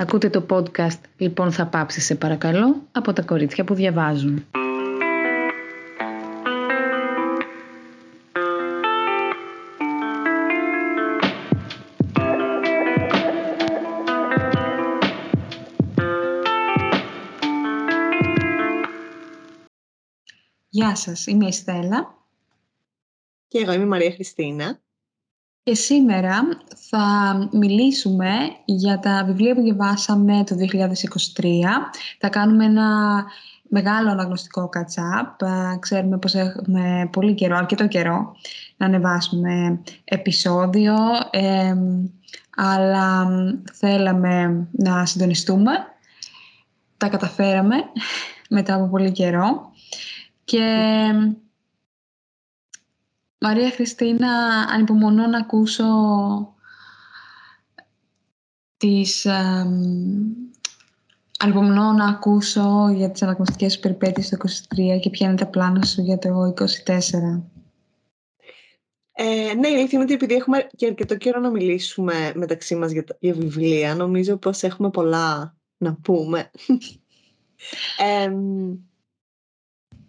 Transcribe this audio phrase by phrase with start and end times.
[0.00, 4.46] Ακούτε το podcast «Λοιπόν θα πάψει σε παρακαλώ» από τα κορίτσια που διαβάζουν.
[20.68, 22.14] Γεια σας, είμαι η Στέλλα.
[23.48, 24.80] Και εγώ είμαι η Μαρία Χριστίνα.
[25.70, 26.48] Και σήμερα
[26.88, 28.28] θα μιλήσουμε
[28.64, 30.56] για τα βιβλία που διαβάσαμε το
[31.40, 31.44] 2023.
[32.18, 33.24] Θα κάνουμε ένα
[33.68, 35.40] μεγάλο αναγνωστικό κατσάπ.
[35.78, 38.36] Ξέρουμε πως έχουμε πολύ καιρό, αρκετό καιρό,
[38.76, 40.94] να ανεβάσουμε επεισόδιο.
[42.56, 43.28] αλλά
[43.72, 45.72] θέλαμε να συντονιστούμε.
[46.96, 47.76] Τα καταφέραμε
[48.48, 49.72] μετά από πολύ καιρό.
[50.44, 50.64] Και
[53.40, 54.28] Μαρία Χριστίνα,
[54.72, 55.84] ανυπομονώ να ακούσω
[58.76, 59.24] τις...
[59.24, 59.66] Ε,
[61.38, 64.36] ανυπομονώ να ακούσω για τις αναγνωστικές σου περιπέτειες το
[64.96, 67.42] 23 και ποια είναι τα πλάνα σου για το 24.
[69.12, 72.90] Ε, ναι, η αλήθεια είναι ότι επειδή έχουμε και αρκετό καιρό να μιλήσουμε μεταξύ μας
[72.92, 76.50] για, για βιβλία, νομίζω πως έχουμε πολλά να πούμε.
[78.24, 78.32] ε,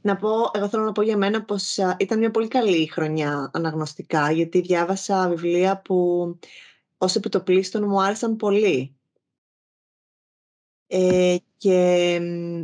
[0.02, 4.31] να πω, εγώ θέλω να πω για μένα πως ήταν μια πολύ καλή χρονιά αναγνωστικά,
[4.31, 6.39] γιατί διάβασα βιβλία που
[6.97, 8.95] ως επιτοπλίστων μου άρεσαν πολύ.
[10.88, 12.19] Ε, και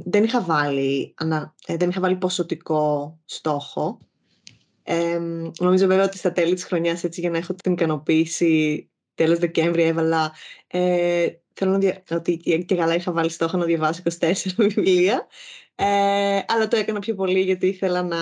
[0.05, 1.13] δεν είχα, βάλει,
[1.65, 3.97] ε, δεν είχα βάλει ποσοτικό στόχο.
[4.83, 5.19] Ε,
[5.59, 9.83] νομίζω βέβαια ότι στα τέλη της χρονιάς, έτσι για να έχω την ικανοποίηση, τέλος Δεκέμβρη
[9.83, 10.33] έβαλα,
[10.67, 12.03] ε, θέλω να δια...
[12.11, 15.27] ότι και καλά είχα βάλει στόχο να διαβάσω 24 βιβλία.
[15.79, 18.17] Ε, αλλά το έκανα πιο πολύ γιατί ήθελα να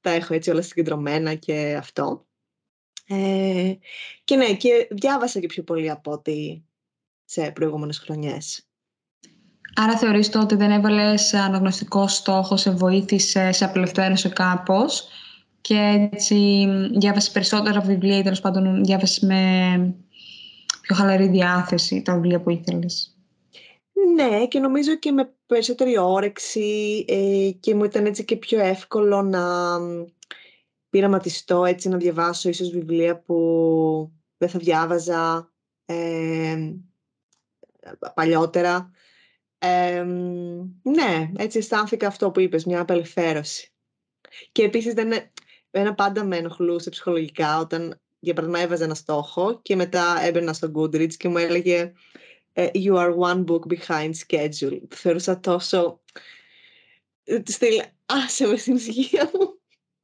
[0.00, 2.26] τα έχω έτσι όλα συγκεντρωμένα και αυτό.
[3.06, 3.72] Ε,
[4.24, 6.62] και ναι, και διάβασα και πιο πολύ από ό,τι
[7.24, 8.68] σε προηγούμενες χρονιές.
[9.74, 15.08] Άρα θεωρείς το ότι δεν έβαλες αναγνωστικό στόχο, σε βοήθησε, σε απελευθέρωσε κάπως
[15.60, 16.66] και έτσι
[16.98, 19.94] διάβασες περισσότερα βιβλία ή τέλος πάντων διάβασες με
[20.80, 23.19] πιο χαλαρή διάθεση τα βιβλία που ήθελες;
[24.14, 29.22] Ναι, και νομίζω και με περισσότερη όρεξη ε, και μου ήταν έτσι και πιο εύκολο
[29.22, 29.78] να
[30.90, 35.52] πειραματιστώ έτσι να διαβάσω ίσως βιβλία που δεν θα διάβαζα
[35.84, 36.74] ε,
[38.14, 38.90] παλιότερα.
[40.82, 43.72] ναι, έτσι αισθάνθηκα αυτό που είπες, μια απελευθέρωση.
[44.52, 45.12] Και επίσης δεν,
[45.70, 50.70] ένα πάντα με ενοχλούσε ψυχολογικά όταν για παράδειγμα έβαζα ένα στόχο και μετά έμπαινα στο
[50.74, 51.92] Goodreads και μου έλεγε ε,
[52.56, 54.80] you are one book behind schedule.
[54.88, 56.00] Θεωρούσα τόσο...
[57.42, 59.58] Τη στείλε, άσε με στην ησυχία μου.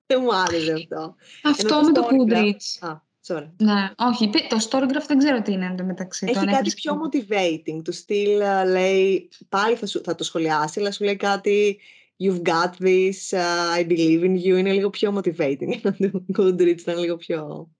[0.06, 1.14] Δεν μου άρεσε αυτό.
[1.42, 2.88] Αυτό με το Goodreads.
[2.88, 2.96] Α,
[3.26, 3.50] sorry.
[3.56, 6.26] Ναι, όχι, το Storygraph δεν ξέρω τι είναι μεταξύ.
[6.28, 7.82] Έχει κάτι πιο motivating.
[7.84, 11.80] Του στυλ λέει, πάλι θα, σου, θα το σχολιάσει, αλλά σου λέει κάτι
[12.18, 14.58] You've got this, uh, I believe in you.
[14.58, 15.80] Είναι λίγο πιο motivating.
[15.82, 15.94] Το
[16.38, 17.70] Goodreads ήταν λίγο πιο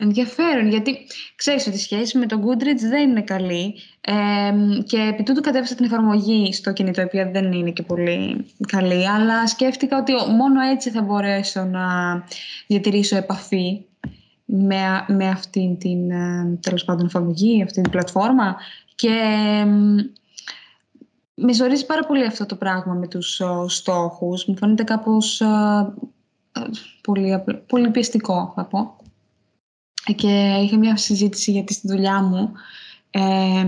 [0.00, 5.22] Ενδιαφέρον, γιατί ξέρεις ότι η σχέση με το Goodreads δεν είναι καλή ε, και επί
[5.22, 9.98] τούτου κατέβασα την εφαρμογή στο κινητό, η οποία δεν είναι και πολύ καλή, αλλά σκέφτηκα
[9.98, 11.84] ότι μόνο έτσι θα μπορέσω να
[12.66, 13.84] διατηρήσω επαφή
[14.44, 18.56] με, με αυτήν την ε, τέλος πάντων εφαρμογή, αυτήν την πλατφόρμα
[18.94, 19.10] και
[21.34, 24.44] με ζορίζει πάρα πολύ αυτό το πράγμα με τους στόχους.
[24.46, 25.42] Μου φαίνεται κάπως
[27.02, 28.97] πολύ, πολύ πιεστικό, θα πω
[30.12, 32.52] και είχα μια συζήτηση γιατί στη δουλειά μου
[33.10, 33.66] ε,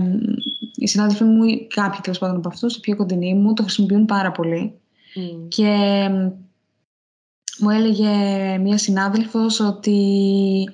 [0.75, 4.31] οι συνάδελφοι μου, κάποιοι τέλος πάντων από αυτούς, οι πιο κοντινοί μου, το χρησιμοποιούν πάρα
[4.31, 4.73] πολύ.
[5.15, 5.47] Mm.
[5.47, 6.07] Και
[7.59, 8.07] μου έλεγε
[8.57, 10.69] μία συνάδελφος ότι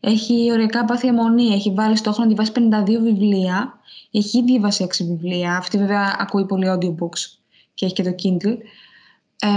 [0.00, 3.78] έχει ωριακά πάθει αιμονή, έχει βάλει στόχο να διαβάσει 52 βιβλία,
[4.10, 7.20] έχει ήδη διαβάσει 6 βιβλία, αυτή βέβαια ακούει πολύ audiobooks
[7.74, 8.56] και έχει και το Kindle.
[9.38, 9.48] Ε,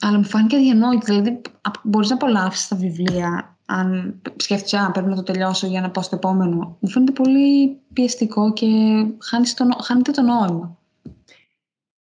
[0.00, 1.40] αλλά μου φάνηκε αδιανόητο, δηλαδή
[1.82, 6.02] μπορείς να απολαύσεις τα βιβλία αν σκέφτεσαι, αν πρέπει να το τελειώσω για να πάω
[6.02, 8.66] στο επόμενο, μου φαίνεται πολύ πιεστικό και
[9.82, 10.78] χάνεται το νόημα.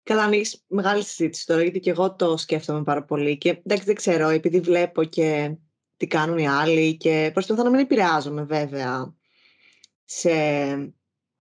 [0.03, 3.39] Καλά, ανοίγεις μεγάλη συζήτηση τώρα, γιατί και εγώ το σκέφτομαι πάρα πολύ.
[3.39, 5.57] Και εντάξει, δεν ξέρω, επειδή βλέπω και
[5.97, 9.15] τι κάνουν οι άλλοι και προσπαθώ να μην επηρεάζομαι βέβαια
[10.05, 10.31] σε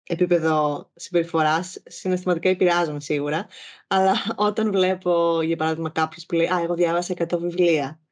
[0.06, 1.82] επίπεδο συμπεριφοράς.
[1.86, 3.46] Συναισθηματικά επηρεάζομαι σίγουρα.
[3.86, 8.03] Αλλά όταν βλέπω, για παράδειγμα, κάποιος που λέει Α, εγώ διάβασα 100 βιβλία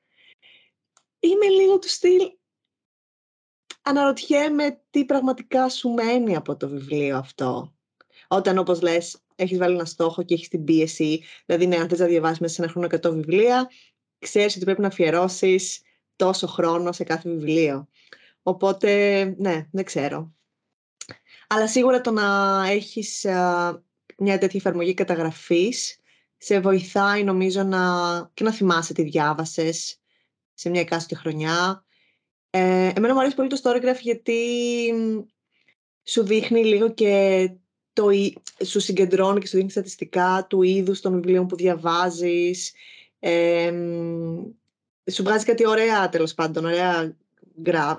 [1.23, 2.21] είμαι λίγο του στυλ
[3.83, 7.75] αναρωτιέμαι τι πραγματικά σου μένει από το βιβλίο αυτό.
[8.29, 11.99] Όταν, όπως λες, έχεις βάλει ένα στόχο και έχεις την πίεση, δηλαδή, ναι, αν θες
[11.99, 13.71] να διαβάσεις μέσα σε ένα χρόνο 100 βιβλία,
[14.19, 15.83] ξέρεις ότι πρέπει να αφιερώσεις
[16.17, 17.89] τόσο χρόνο σε κάθε βιβλίο.
[18.43, 20.35] Οπότε, ναι, δεν ξέρω.
[21.49, 23.27] Αλλά σίγουρα το να έχεις
[24.19, 26.01] μια τέτοια εφαρμογή καταγραφής
[26.37, 27.81] σε βοηθάει νομίζω να,
[28.35, 30.02] και να θυμάσαι τι διάβασες
[30.55, 31.85] σε μια εκάστοτε χρονιά.
[32.51, 34.39] Ε, εμένα μου αρέσει πολύ το Storygraph γιατί
[36.05, 37.51] σου δείχνει λίγο και
[37.93, 38.09] το,
[38.65, 42.73] σου συγκεντρώνει και σου δίνει στατιστικά του είδους των βιβλίων που διαβάζεις.
[43.19, 43.73] Ε,
[45.13, 47.17] σου βγάζει κάτι ωραία τέλος πάντων, ωραία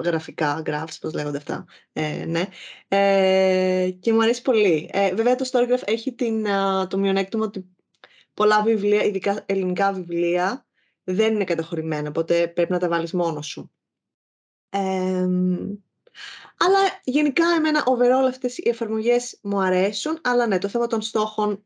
[0.04, 1.66] γραφικά, graphs, πώς λέγονται αυτά.
[1.94, 2.48] Ε, ναι.
[2.88, 4.90] Ε, και μου αρέσει πολύ.
[4.94, 6.46] Ε, βέβαια το Storygraph έχει την,
[6.88, 7.66] το μειονέκτημα ότι
[8.34, 10.66] πολλά βιβλία, ειδικά ελληνικά βιβλία,
[11.04, 13.72] δεν είναι καταχωρημένα, οπότε πρέπει να τα βάλεις μόνος σου.
[16.58, 21.66] αλλά γενικά εμένα overall αυτές οι εφαρμογές μου αρέσουν, αλλά ναι, το θέμα των στόχων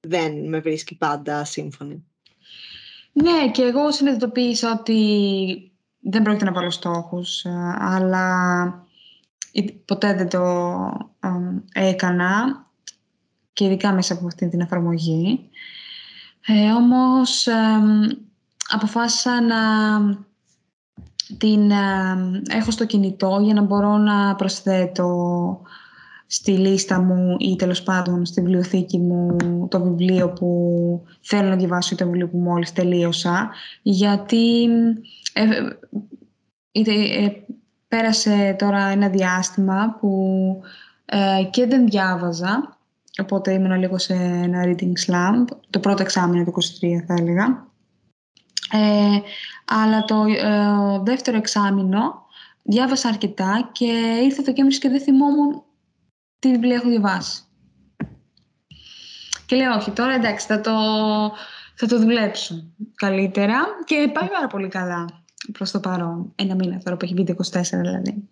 [0.00, 2.04] δεν με βρίσκει πάντα σύμφωνη.
[3.12, 8.86] Ναι, και εγώ συνειδητοποίησα ότι δεν πρόκειται να βάλω στόχους, ε, αλλά
[9.84, 10.42] ποτέ δεν το
[11.72, 12.66] έκανα
[13.52, 15.50] και ειδικά μέσα από αυτή την εφαρμογή.
[16.50, 17.48] Ε, όμως
[18.68, 19.56] αποφάσισα να
[21.38, 21.70] την
[22.50, 25.60] έχω στο κινητό για να μπορώ να προσθέτω
[26.26, 29.36] στη λίστα μου ή τέλος πάντων στη βιβλιοθήκη μου
[29.70, 30.48] το βιβλίο που
[31.20, 33.50] θέλω να διαβάσω ή το βιβλίο που μόλις τελείωσα.
[33.82, 34.64] Γιατί
[35.32, 35.42] ε,
[36.72, 37.30] ε,
[37.88, 40.10] πέρασε τώρα ένα διάστημα που
[41.04, 42.77] ε, και δεν διάβαζα
[43.22, 47.66] οπότε ήμουν λίγο σε ένα reading slump το πρώτο εξάμεινο του 23 θα έλεγα
[48.72, 49.20] ε,
[49.64, 50.24] αλλά το
[51.04, 52.26] δεύτερο εξάμεινο
[52.62, 55.62] διάβασα αρκετά και ήρθε το Κέμπρις και δεν θυμόμουν
[56.38, 57.42] τι βιβλία έχω διαβάσει.
[59.46, 60.72] Και λέω όχι, τώρα εντάξει θα το,
[61.74, 66.32] θα το δουλέψω καλύτερα και πάει πάρα πολύ καλά προς το παρόν.
[66.34, 68.28] Ένα μήνα τώρα που έχει βγει 24 δηλαδή.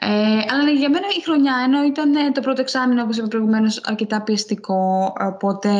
[0.00, 0.06] Ε,
[0.50, 3.80] αλλά ναι, για μένα η χρονιά, ενώ ήταν ε, το πρώτο εξάμεινο, όπως είπα προηγουμένως,
[3.84, 5.70] αρκετά πιεστικό, οπότε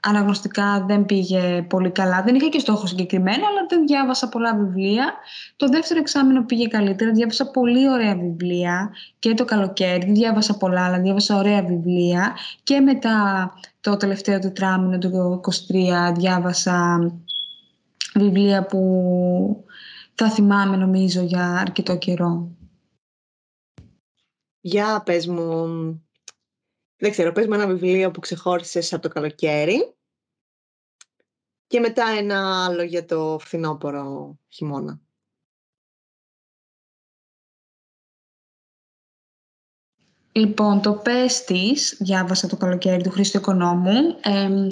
[0.00, 2.22] αναγνωστικά δεν πήγε πολύ καλά.
[2.22, 5.14] Δεν είχα και στόχο συγκεκριμένο, αλλά δεν διάβασα πολλά βιβλία.
[5.56, 7.10] Το δεύτερο εξάμεινο πήγε καλύτερα.
[7.10, 10.04] Διάβασα πολύ ωραία βιβλία και το καλοκαίρι.
[10.04, 12.36] Δεν διάβασα πολλά, αλλά διάβασα ωραία βιβλία.
[12.62, 16.98] Και μετά το τελευταίο τετράμινο του 23 διάβασα
[18.14, 18.80] βιβλία που
[20.14, 22.55] θα θυμάμαι νομίζω για αρκετό καιρό.
[24.66, 25.66] Για πες μου,
[26.96, 29.96] δεν ξέρω, πες μου ένα βιβλίο που ξεχώρισες από το καλοκαίρι
[31.66, 35.00] και μετά ένα άλλο για το φθινόπωρο χειμώνα.
[40.32, 44.20] Λοιπόν, το «Πες της», διάβασα το καλοκαίρι του Χρήστο Οικονόμου.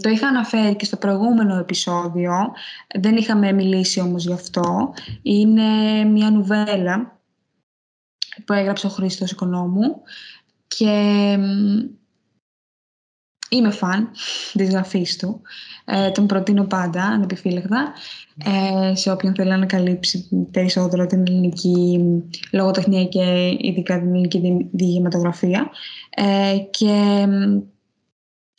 [0.01, 2.53] το είχα αναφέρει και στο προηγούμενο επεισόδιο.
[3.01, 4.95] Δεν είχαμε μιλήσει όμως γι' αυτό.
[5.23, 7.15] Είναι μια νουβέλα
[8.45, 10.03] που έγραψε ο Χρήστος Οικονόμου
[10.67, 11.37] και
[13.49, 14.11] είμαι φαν
[14.53, 15.41] της γραφής του.
[15.85, 17.93] Ε, τον προτείνω πάντα, ανεπιφύλακτα,
[18.45, 22.01] ε, σε όποιον θέλει να ανακαλύψει περισσότερο την ελληνική
[22.53, 25.71] λογοτεχνία και ειδικά την ελληνική διηγηματογραφία.
[26.11, 27.27] Ε, και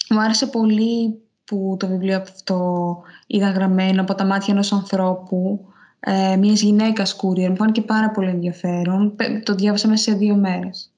[0.10, 2.98] μου άρεσε πολύ που το βιβλίο αυτό
[3.28, 5.66] ήταν γραμμένο από τα μάτια ενός ανθρώπου,
[6.06, 7.50] ε, μιας γυναίκας courier.
[7.50, 9.16] Μου φάνηκε πάρα πολύ ενδιαφέρον.
[9.44, 10.92] Το διάβασα μέσα σε δύο μέρες.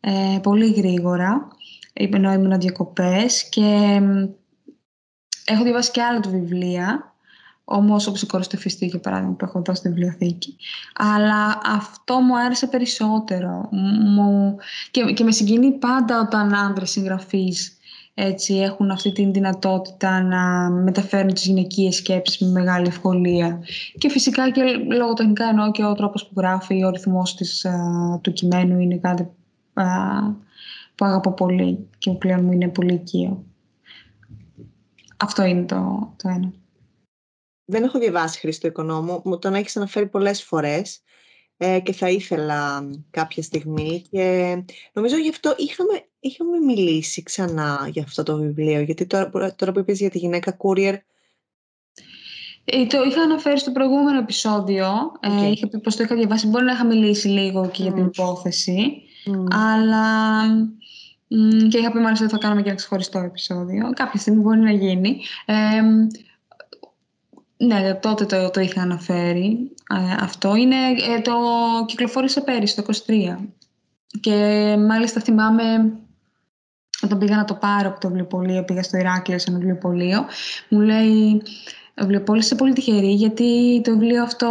[0.00, 1.48] Ε, πολύ γρήγορα
[1.94, 4.00] ενώ ήμουν διακοπές και
[5.44, 7.14] έχω διαβάσει και άλλα του βιβλία
[7.64, 10.56] όμως όπως η κόρη του Φιστή για παράδειγμα που έχω δώσει στη βιβλιοθήκη
[10.94, 13.68] αλλά αυτό μου άρεσε περισσότερο
[14.14, 14.56] μου...
[14.90, 17.73] Και, και με συγκινεί πάντα όταν άνδρες συγγραφείς
[18.14, 23.62] έτσι, έχουν αυτή την δυνατότητα να μεταφέρουν τις γυναικείες σκέψεις με μεγάλη ευκολία.
[23.98, 24.62] Και φυσικά και
[24.96, 27.66] λογοτεχνικά εννοώ και ο τρόπος που γράφει, ο ρυθμός της,
[28.20, 29.30] του κειμένου είναι κάτι
[30.94, 33.44] που αγαπώ πολύ και που πλέον μου είναι πολύ οικείο.
[35.16, 36.52] Αυτό είναι το, το ένα.
[37.64, 41.02] Δεν έχω διαβάσει Χρήστο Οικονόμου, μου τον έχεις αναφέρει πολλές φορές
[41.64, 44.56] ε, και θα ήθελα κάποια στιγμή και
[44.92, 48.80] νομίζω γι' αυτό είχαμε, είχαμε μιλήσει ξανά για αυτό το βιβλίο.
[48.80, 50.96] Γιατί τώρα, τώρα που είπες για τη γυναίκα courier.
[52.64, 54.86] Ε, το είχα αναφέρει στο προηγούμενο επεισόδιο,
[55.22, 55.42] okay.
[55.42, 58.04] ε, είχα πει πως το είχα διαβάσει, μπορεί να είχα μιλήσει λίγο και για την
[58.04, 59.02] υπόθεση,
[59.50, 60.42] αλλά
[61.68, 63.92] και είχα πει μάλιστα ότι θα κάνουμε και ένα ξεχωριστό επεισόδιο.
[63.92, 65.20] Κάποια στιγμή μπορεί να γίνει.
[67.56, 69.42] ναι, τότε το, το είχα αναφέρει.
[69.42, 69.73] ε,
[70.20, 70.54] αυτό.
[70.54, 70.76] Είναι,
[71.16, 71.32] ε, το
[71.86, 73.36] κυκλοφόρησε πέρυσι, το 23.
[74.20, 75.92] Και μάλιστα θυμάμαι
[77.02, 80.24] όταν πήγα να το πάρω από το βιβλιοπωλείο, πήγα στο Ηράκλειο σε ένα βιβλιοπωλείο,
[80.68, 81.42] μου λέει
[81.96, 82.22] βιβλίο.
[82.22, 84.50] Πολύ σε πολύ τυχερή, γιατί το βιβλίο αυτό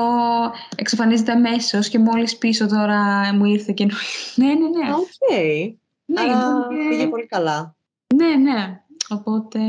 [0.76, 3.86] εξαφανίζεται αμέσως και μόλις πίσω τώρα μου ήρθε και
[4.36, 4.94] Ναι, ναι, ναι.
[4.94, 5.08] OK.
[5.32, 5.74] Okay.
[6.06, 6.90] Ναι, Άρα και...
[6.90, 7.76] πήγε πολύ καλά.
[8.16, 8.82] Ναι, ναι.
[9.10, 9.60] Οπότε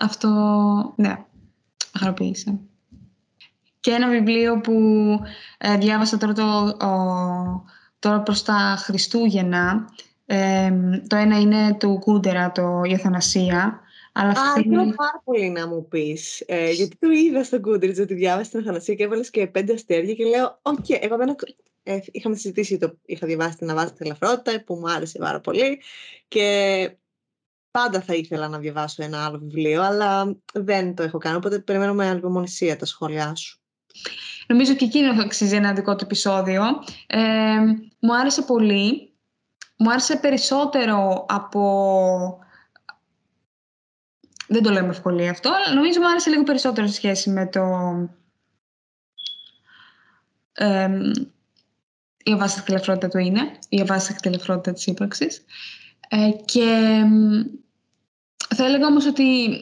[0.00, 0.28] αυτό,
[0.96, 1.24] ναι,
[1.98, 2.58] χαροποίησε.
[3.82, 4.72] Και ένα βιβλίο που
[5.58, 7.64] ε, διάβασα τώρα, το, ο,
[7.98, 9.88] τώρα προς τα Χριστούγεννα.
[10.26, 10.72] Ε,
[11.06, 13.80] το ένα είναι του Κούντερα, το «Η Αθανασία».
[14.12, 16.42] Αλλά Α, ήθελα πάρα πολύ να μου πεις.
[16.46, 20.14] Ε, γιατί το είδα στο Goodreads ότι διάβασες την Αθανασία και έβαλες και πέντε αστέρια
[20.14, 21.34] και λέω: OK, okay, εγώ δεν.
[21.82, 22.98] Ε, είχαμε συζητήσει το.
[23.04, 25.80] Είχα διαβάσει την Αβάσταχτη Ελαφρότητα που μου άρεσε πάρα πολύ.
[26.28, 26.96] Και
[27.70, 31.36] πάντα θα ήθελα να διαβάσω ένα άλλο βιβλίο, αλλά δεν το έχω κάνει.
[31.36, 33.61] Οπότε περιμένω με ανυπομονησία τα σχόλιά σου.
[34.46, 36.62] Νομίζω και εκείνο θα αξίζει ένα δικό του επεισόδιο.
[37.06, 37.20] Ε,
[37.98, 39.12] μου άρεσε πολύ.
[39.76, 42.38] Μου άρεσε περισσότερο από...
[44.48, 47.46] Δεν το λέω με ευκολία αυτό, αλλά νομίζω μου άρεσε λίγο περισσότερο σε σχέση με
[47.46, 47.62] το...
[50.52, 50.88] Ε,
[52.24, 55.44] η αβάσταχτη ελευθερότητα του είναι, η αβάσταχτη ελευθερότητα της ύπαρξης.
[56.08, 57.00] Ε, και
[58.54, 59.60] θα έλεγα όμως ότι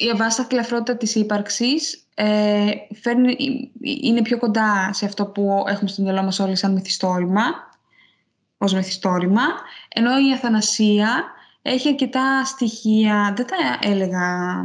[0.00, 3.36] η αβάσταχτη ελευθερότητα της ύπαρξης ε, φέρνει,
[3.80, 7.42] είναι πιο κοντά σε αυτό που έχουμε στο μυαλό μας όλοι σαν μυθιστόρημα,
[8.58, 9.42] ως μυθιστόρημα,
[9.88, 11.24] ενώ η αθανασία
[11.62, 14.64] έχει αρκετά στοιχεία, δεν τα έλεγα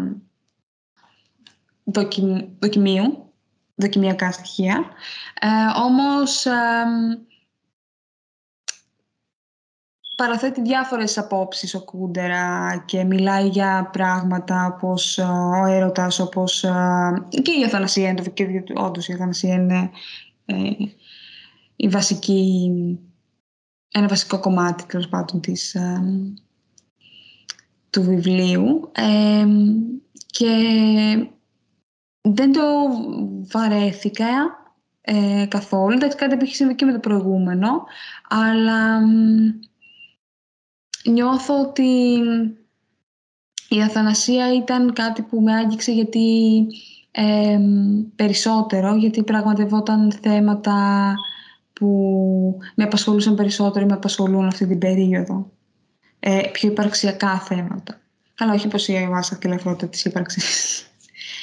[2.60, 3.32] δοκιμίου,
[3.76, 4.86] δοκιμιακά στοιχεία,
[5.40, 6.46] ε, όμως
[10.16, 16.72] παραθέτει διάφορες απόψεις ο Κούντερα και μιλάει για πράγματα όπως ε, ο έρωτας, όπως ε,
[17.42, 19.90] και η αθανασία είναι, και όντως η αθανασία είναι
[20.46, 20.56] ε,
[21.76, 22.72] η βασική,
[23.92, 25.78] ένα βασικό κομμάτι τέλος πάντων της,
[27.90, 28.92] του βιβλίου
[30.26, 30.56] και
[32.22, 32.62] δεν το
[33.52, 34.62] βαρέθηκα
[35.02, 35.94] ε, καθόλου.
[35.94, 37.84] Εντάξει, κάτι που έχει συμβεί και με το προηγούμενο,
[38.30, 39.00] αλλά
[41.06, 42.20] νιώθω ότι
[43.70, 46.66] η αθανασία ήταν κάτι που με άγγιξε γιατί
[48.16, 51.14] περισσότερο, γιατί πραγματευόταν θέματα
[51.74, 55.52] που με απασχολούσαν περισσότερο ή με απασχολούν αυτή την περίοδο.
[56.20, 58.02] Ε, πιο υπαρξιακά θέματα.
[58.34, 60.88] Καλά, όχι πως η βάσα και ελευθερότητα της ύπαρξης.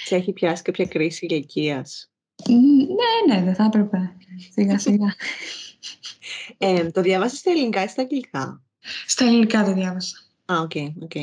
[0.04, 2.10] Σε έχει πιάσει κάποια κρίση ηλικίας.
[2.48, 4.12] Ναι, ναι, δεν θα έπρεπε.
[4.52, 5.14] Σιγά σιγά.
[6.58, 8.62] Ε, το διαβάσεις στα ελληνικά ή στα αγγλικά;
[9.06, 10.18] Στα ελληνικά δεν διάβασα.
[10.52, 11.14] Α, OK, OK.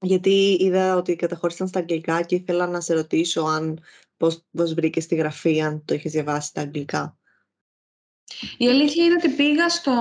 [0.00, 3.80] Γιατί είδα ότι καταχώρησαν στα αγγλικά και ήθελα να σε ρωτήσω αν
[4.16, 7.18] πώς, πώς βρήκες τη γραφή, αν το είχες διαβάσει στα αγγλικά.
[8.56, 9.92] Η αλήθεια είναι ότι πήγα, στο,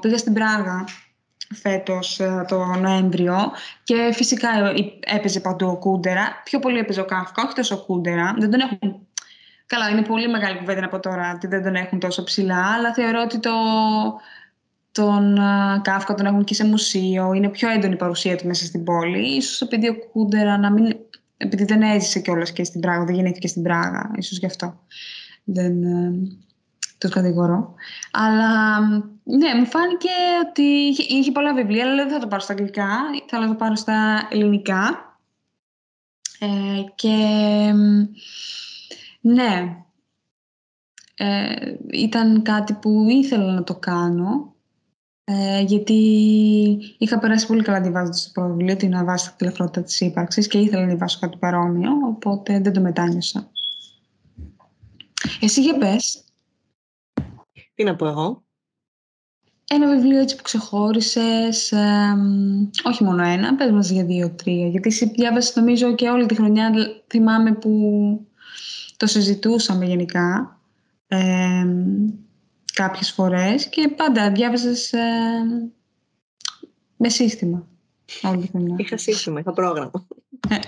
[0.00, 0.84] πήγα στην Πράγα
[1.54, 3.52] φέτος ε, το Νοέμβριο
[3.82, 4.48] και φυσικά
[5.00, 6.40] έπαιζε παντού ο Κούντερα.
[6.44, 8.34] Πιο πολύ έπαιζε ο Κάφκα, όχι τόσο ο Κούντερα.
[8.38, 9.06] Δεν τον έχουν...
[9.66, 13.22] Καλά, είναι πολύ μεγάλη κουβέντα από τώρα ότι δεν τον έχουν τόσο ψηλά, αλλά θεωρώ
[13.22, 13.52] ότι το,
[14.96, 15.38] τον
[15.82, 19.36] Κάφκα τον έχουν και σε μουσείο, είναι πιο έντονη η παρουσία του μέσα στην πόλη.
[19.36, 20.96] Ίσως επειδή ο Κούντερα να μην...
[21.36, 24.80] επειδή δεν έζησε κιόλας και στην Πράγα, δεν γεννήθηκε στην Πράγα, ίσως γι' αυτό.
[25.44, 26.12] Δεν ε,
[26.98, 27.74] το κατηγορώ.
[28.10, 28.80] Αλλά
[29.22, 30.08] ναι, μου φάνηκε
[30.48, 32.88] ότι είχε, είχε πολλά βιβλία, αλλά δεν θα το πάρω στα αγγλικά,
[33.26, 35.00] θα το πάρω στα ελληνικά.
[36.38, 37.16] Ε, και
[39.20, 39.76] ναι,
[41.14, 41.54] ε,
[41.90, 44.55] ήταν κάτι που ήθελα να το κάνω
[45.28, 45.94] ε, γιατί
[46.98, 50.80] είχα περάσει πολύ καλά διαβάζοντα το πρώτο βιβλίο, την αβάστη τηλεφρότητα της ύπαρξης και ήθελα
[50.80, 53.50] να διαβάσω κάτι παρόμοιο, οπότε δεν το μετάνιωσα.
[55.40, 56.24] Εσύ για πες.
[57.74, 58.44] Τι να πω εγώ;
[59.70, 62.16] Ένα βιβλίο έτσι που ξεχώρισες, ε,
[62.84, 66.72] όχι μόνο ένα, πες μας για δύο-τρία, γιατί εσύ διάβασες νομίζω και όλη τη χρονιά,
[67.06, 67.70] θυμάμαι που
[68.96, 70.60] το συζητούσαμε γενικά.
[71.06, 71.66] Ε,
[72.76, 75.00] κάποιες φορές και πάντα διάβαζες ε,
[76.96, 77.68] με σύστημα.
[78.22, 80.06] Όλη Είχα σύστημα, είχα πρόγραμμα.
[80.48, 80.58] Ε.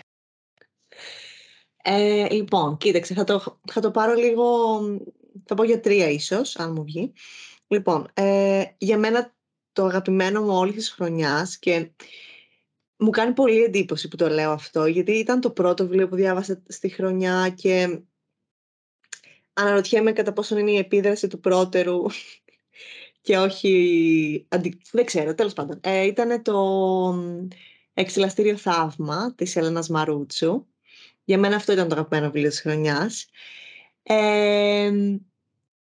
[1.82, 4.46] ε, λοιπόν, κοίταξε, θα το, θα το πάρω λίγο,
[5.44, 7.12] θα πω για τρία ίσως, αν μου βγει.
[7.66, 9.34] Λοιπόν, ε, για μένα
[9.72, 11.90] το αγαπημένο μου όλη της χρονιάς και
[12.96, 16.62] μου κάνει πολύ εντύπωση που το λέω αυτό, γιατί ήταν το πρώτο βιβλίο που διάβασα
[16.68, 18.00] στη χρονιά και
[19.58, 22.02] αναρωτιέμαι κατά πόσο είναι η επίδραση του πρώτερου
[23.22, 24.46] και όχι...
[24.92, 25.80] Δεν ξέρω, τέλος πάντων.
[25.82, 26.58] Ε, ήταν το
[27.94, 30.66] εξελαστήριο θαύμα της Έλενας Μαρούτσου.
[31.24, 33.28] Για μένα αυτό ήταν το αγαπημένο βιβλίο της χρονιάς.
[34.02, 34.90] Ε,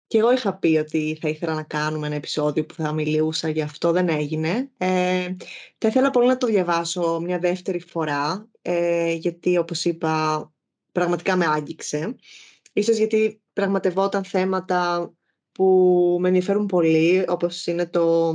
[0.07, 3.63] και εγώ είχα πει ότι θα ήθελα να κάνουμε ένα επεισόδιο που θα μιλούσα, γι'
[3.63, 4.71] αυτό δεν έγινε.
[4.77, 5.35] Ε,
[5.79, 10.53] θα ήθελα πολύ να το διαβάσω μια δεύτερη φορά, ε, γιατί όπως είπα
[10.93, 12.17] πραγματικά με άγγιξε.
[12.73, 15.13] Ίσως γιατί πραγματευόταν θέματα
[15.53, 18.33] που με ενδιαφέρουν πολύ, όπως είναι το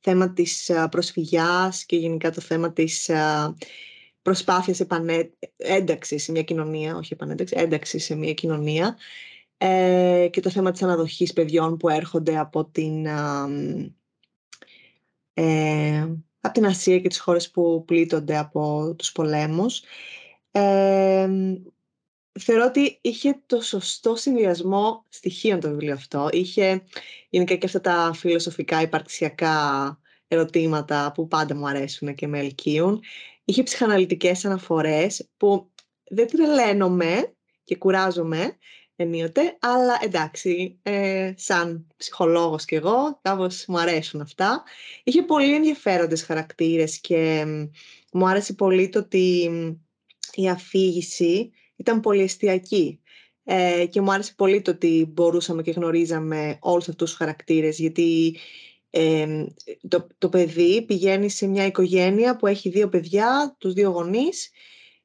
[0.00, 3.10] θέμα της προσφυγιάς και γενικά το θέμα της
[4.22, 5.30] προσπάθειας επανέ...
[5.56, 8.96] ένταξης σε μια κοινωνία, όχι επανένταξη, ένταξης σε μια κοινωνία
[9.58, 13.06] ε, και το θέμα της αναδοχής παιδιών που έρχονται από την,
[15.34, 16.00] ε,
[16.40, 19.82] από την Ασία και τις χώρες που πλήττονται από τους πολέμους.
[20.50, 21.28] Ε,
[22.38, 26.28] θεωρώ ότι είχε το σωστό συνδυασμό στοιχείων το βιβλίο αυτό.
[26.32, 26.82] Είχε
[27.28, 33.02] γενικά και αυτά τα φιλοσοφικά υπαρξιακά ερωτήματα που πάντα μου αρέσουν και με ελκύουν.
[33.44, 35.70] Είχε ψυχαναλυτικές αναφορές που
[36.08, 38.56] δεν τρελαίνομαι και κουράζομαι
[38.96, 44.62] ενίοτε, αλλά εντάξει, ε, σαν ψυχολόγος κι εγώ, κάπως μου αρέσουν αυτά.
[45.04, 47.44] Είχε πολύ ενδιαφέροντες χαρακτήρες και
[48.12, 49.50] μου άρεσε πολύ το ότι
[50.34, 53.00] η αφήγηση ήταν πολύ εστιακή.
[53.44, 58.36] Ε, και μου άρεσε πολύ το ότι μπορούσαμε και γνωρίζαμε όλους αυτούς τους χαρακτήρες, γιατί
[58.90, 59.44] ε,
[59.88, 64.50] το, το παιδί πηγαίνει σε μια οικογένεια που έχει δύο παιδιά, τους δύο γονείς,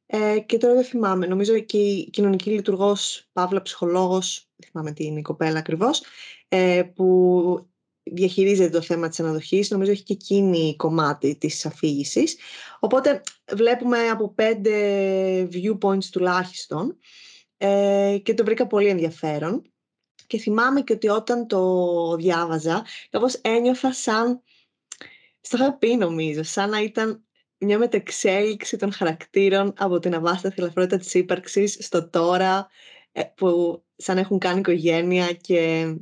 [0.05, 5.05] ε, και τώρα δεν θυμάμαι, νομίζω και η κοινωνική λειτουργός, παύλα ψυχολόγος, δεν θυμάμαι τι
[5.05, 6.01] είναι η κοπέλα ακριβώς,
[6.47, 7.70] ε, που
[8.03, 12.37] διαχειρίζεται το θέμα της αναδοχής, νομίζω έχει και εκείνη κομμάτι της αφήγησης.
[12.79, 13.21] Οπότε
[13.55, 16.97] βλέπουμε από πέντε viewpoints τουλάχιστον
[17.57, 19.61] ε, και το βρήκα πολύ ενδιαφέρον.
[20.27, 24.41] Και θυμάμαι και ότι όταν το διάβαζα, κάπως ένιωθα σαν,
[25.41, 27.25] στο είχα πει νομίζω, σαν να ήταν
[27.57, 32.67] μια μετεξέλιξη των χαρακτήρων από την αβάσταθη ελαφρότητα της ύπαρξης στο τώρα,
[33.11, 35.93] ε, που σαν έχουν κάνει οικογένεια και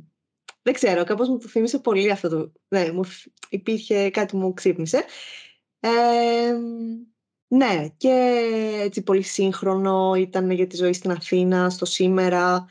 [0.62, 2.52] δεν ξέρω, κάπως μου το θύμισε πολύ αυτό το...
[2.68, 3.04] Ναι, μου
[3.48, 5.04] υπήρχε κάτι που μου ξύπνησε.
[5.80, 5.88] Ε,
[7.46, 8.42] ναι, και
[8.80, 12.66] έτσι πολύ σύγχρονο ήταν για τη ζωή στην Αθήνα, στο σήμερα.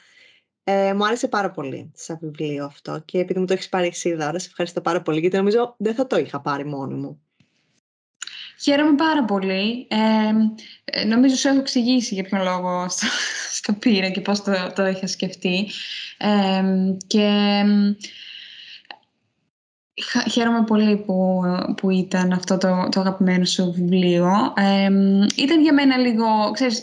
[0.64, 4.14] Ε, μου άρεσε πάρα πολύ σαν βιβλίο αυτό και επειδή μου το έχεις πάρει εσύ
[4.14, 7.22] δώρα, σε ευχαριστώ πάρα πολύ γιατί νομίζω δεν θα το είχα πάρει μόνη μου.
[8.62, 9.88] Χαίρομαι πάρα πολύ.
[9.90, 13.08] Ε, νομίζω σου έχω εξηγήσει για ποιον λόγο στο,
[13.58, 15.68] στο πήρα και πώς το, το είχα σκεφτεί.
[16.18, 16.64] Ε,
[17.08, 17.64] και
[20.32, 21.42] χαίρομαι πολύ που,
[21.78, 24.54] που ήταν αυτό το, το αγαπημένο σου βιβλίο.
[25.36, 26.82] ήταν για μένα λίγο, ξέρεις,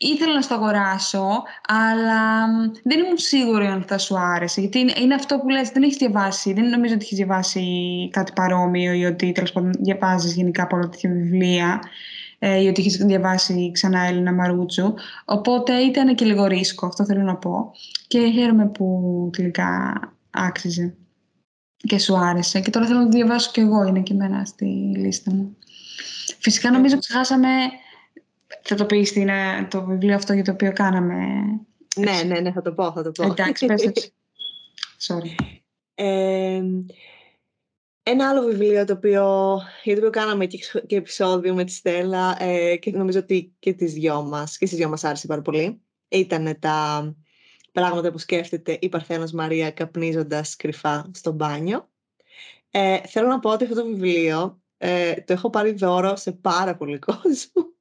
[0.00, 2.46] ήθελα να στο αγοράσω, αλλά
[2.82, 4.60] δεν ήμουν σίγουρη αν θα σου άρεσε.
[4.60, 7.64] Γιατί είναι, αυτό που λες, δεν έχεις διαβάσει, δεν νομίζω ότι έχεις διαβάσει
[8.12, 11.80] κάτι παρόμοιο ή ότι τέλος πάντων διαβάζεις γενικά πολλά τέτοια βιβλία
[12.38, 14.94] ε, ή ότι έχεις διαβάσει ξανά Έλληνα Μαρούτσου.
[15.24, 17.72] Οπότε ήταν και λίγο ρίσκο, αυτό θέλω να πω.
[18.06, 20.94] Και χαίρομαι που τελικά άξιζε
[21.76, 22.60] και σου άρεσε.
[22.60, 24.64] Και τώρα θέλω να το διαβάσω κι εγώ, είναι και εμένα στη
[24.96, 25.56] λίστα μου.
[26.38, 27.48] Φυσικά νομίζω ξεχάσαμε
[28.62, 31.14] θα το πεις τι είναι το βιβλίο αυτό για το οποίο κάναμε.
[31.96, 33.22] Ναι, ναι, ναι, θα το πω, θα το πω.
[33.22, 33.92] Εντάξει, πες το.
[35.06, 35.34] Sorry.
[38.02, 42.36] ένα άλλο βιβλίο το οποίο, για το οποίο κάναμε και, και επεισόδιο με τη Στέλλα
[42.42, 45.80] ε, και νομίζω ότι και τις δυο μας, και στις δυο μας άρεσε πάρα πολύ,
[46.08, 47.14] ήταν τα
[47.72, 51.88] πράγματα που σκέφτεται η Παρθένος Μαρία καπνίζοντας κρυφά στο μπάνιο.
[52.70, 56.76] Ε, θέλω να πω ότι αυτό το βιβλίο ε, το έχω πάρει δώρο σε πάρα
[56.76, 57.78] πολύ κόσμο.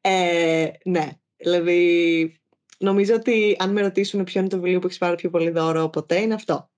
[0.00, 2.40] Ε, ναι, δηλαδή
[2.78, 5.88] νομίζω ότι αν με ρωτήσουν ποιο είναι το βιβλίο που έχεις πάρει πιο πολύ δώρο
[5.88, 6.70] ποτέ είναι αυτό.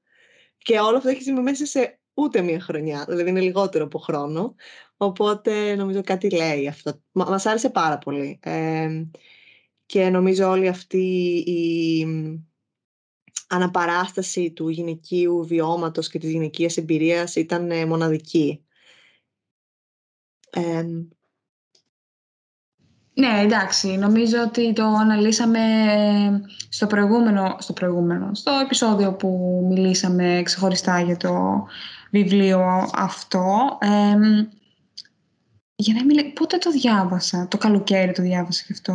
[0.58, 4.54] Και όλο αυτό έχει συμβεί μέσα σε ούτε μία χρονιά, δηλαδή είναι λιγότερο από χρόνο.
[4.96, 7.02] Οπότε νομίζω κάτι λέει αυτό.
[7.12, 8.38] Μα, μας άρεσε πάρα πολύ.
[8.42, 9.04] Ε,
[9.86, 10.98] και νομίζω όλη αυτή
[11.46, 12.06] η
[13.48, 18.64] αναπαράσταση του γυναικείου βιώματος και της γυναικείας εμπειρίας ήταν ε, μοναδική.
[20.50, 20.84] Ε,
[23.18, 23.88] ναι, εντάξει.
[23.88, 25.58] Νομίζω ότι το αναλύσαμε
[26.68, 31.64] στο προηγούμενο, στο προηγούμενο, στο επεισόδιο που μιλήσαμε ξεχωριστά για το
[32.10, 33.78] βιβλίο αυτό.
[35.74, 38.92] για να μιλήσω, πότε το διάβασα, το καλοκαίρι το διάβασα γι' αυτό.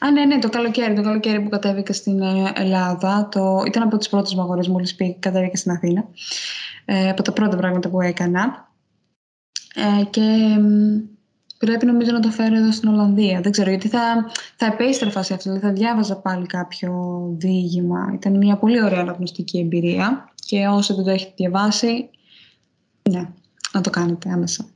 [0.00, 3.28] Α, ναι, ναι, το καλοκαίρι, το καλοκαίρι που κατέβηκα στην ε, Ελλάδα.
[3.30, 6.08] Το, ήταν από τις πρώτες μου αγορές μόλις πήγα, κατέβηκα στην Αθήνα.
[6.84, 8.72] Ε, από τα πρώτα πράγματα που έκανα.
[9.74, 10.56] Ε, και
[11.58, 13.40] Πρέπει νομίζω να το φέρω εδώ στην Ολλανδία.
[13.40, 15.50] Δεν ξέρω γιατί θα, θα επέστρεφα σε αυτό.
[15.50, 16.92] Δηλαδή θα διάβαζα πάλι κάποιο
[17.38, 18.10] διήγημα.
[18.14, 20.32] Ήταν μια πολύ ωραία αναγνωστική εμπειρία.
[20.34, 22.10] Και όσο δεν το έχετε διαβάσει,
[23.10, 23.32] ναι,
[23.72, 24.68] να το κάνετε άμεσα.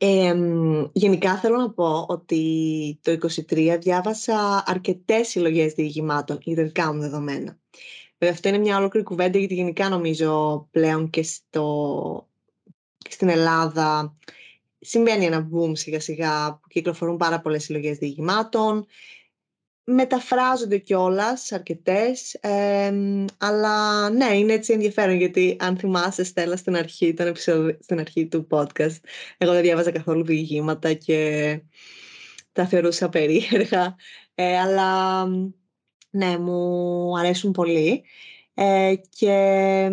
[0.00, 0.34] Ε,
[0.92, 3.12] γενικά θέλω να πω ότι το
[3.50, 7.58] 23 διάβασα αρκετές συλλογές διηγημάτων, για τα δικά μου δεδομένα.
[8.18, 12.28] Βέβαια αυτό είναι μια ολόκληρη κουβέντα γιατί γενικά νομίζω πλέον και, στο,
[12.98, 14.16] και στην Ελλάδα
[14.80, 18.86] συμβαίνει ένα boom σιγά σιγά που κυκλοφορούν πάρα πολλές συλλογές διηγημάτων
[19.90, 22.38] μεταφράζονται κιόλας αρκετές.
[23.38, 27.36] αλλά ναι, είναι έτσι ενδιαφέρον γιατί αν θυμάσαι, Στέλλα, στην αρχή, τον
[27.80, 28.96] στην αρχή του podcast,
[29.38, 31.60] εγώ δεν διάβαζα καθόλου διηγήματα και
[32.52, 33.96] τα θεωρούσα περίεργα.
[34.34, 35.24] Ε, αλλά
[36.10, 38.04] ναι, μου αρέσουν πολύ.
[38.54, 39.90] Ε, και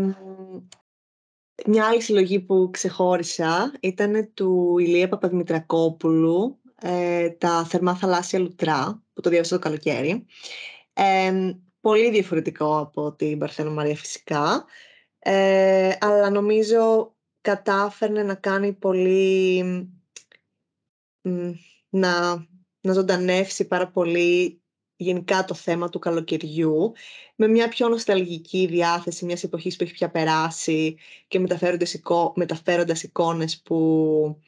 [1.67, 9.21] μια άλλη συλλογή που ξεχώρισα ήταν του Ηλία Παπαδημητρακόπουλου, ε, τα θερμά θαλάσσια λουτρά, που
[9.21, 10.25] το διάβασα το καλοκαίρι.
[10.93, 14.65] Ε, πολύ διαφορετικό από την Παρθένο Μαρία φυσικά,
[15.19, 19.63] ε, αλλά νομίζω κατάφερνε να κάνει πολύ...
[21.89, 22.45] να,
[22.81, 24.61] να ζωντανεύσει πάρα πολύ
[24.95, 26.93] γενικά το θέμα του καλοκαιριού
[27.35, 33.03] με μια πιο νοσταλγική διάθεση μιας εποχής που έχει πια περάσει και μεταφέροντας, εικό, μεταφέροντας
[33.03, 34.39] εικόνες που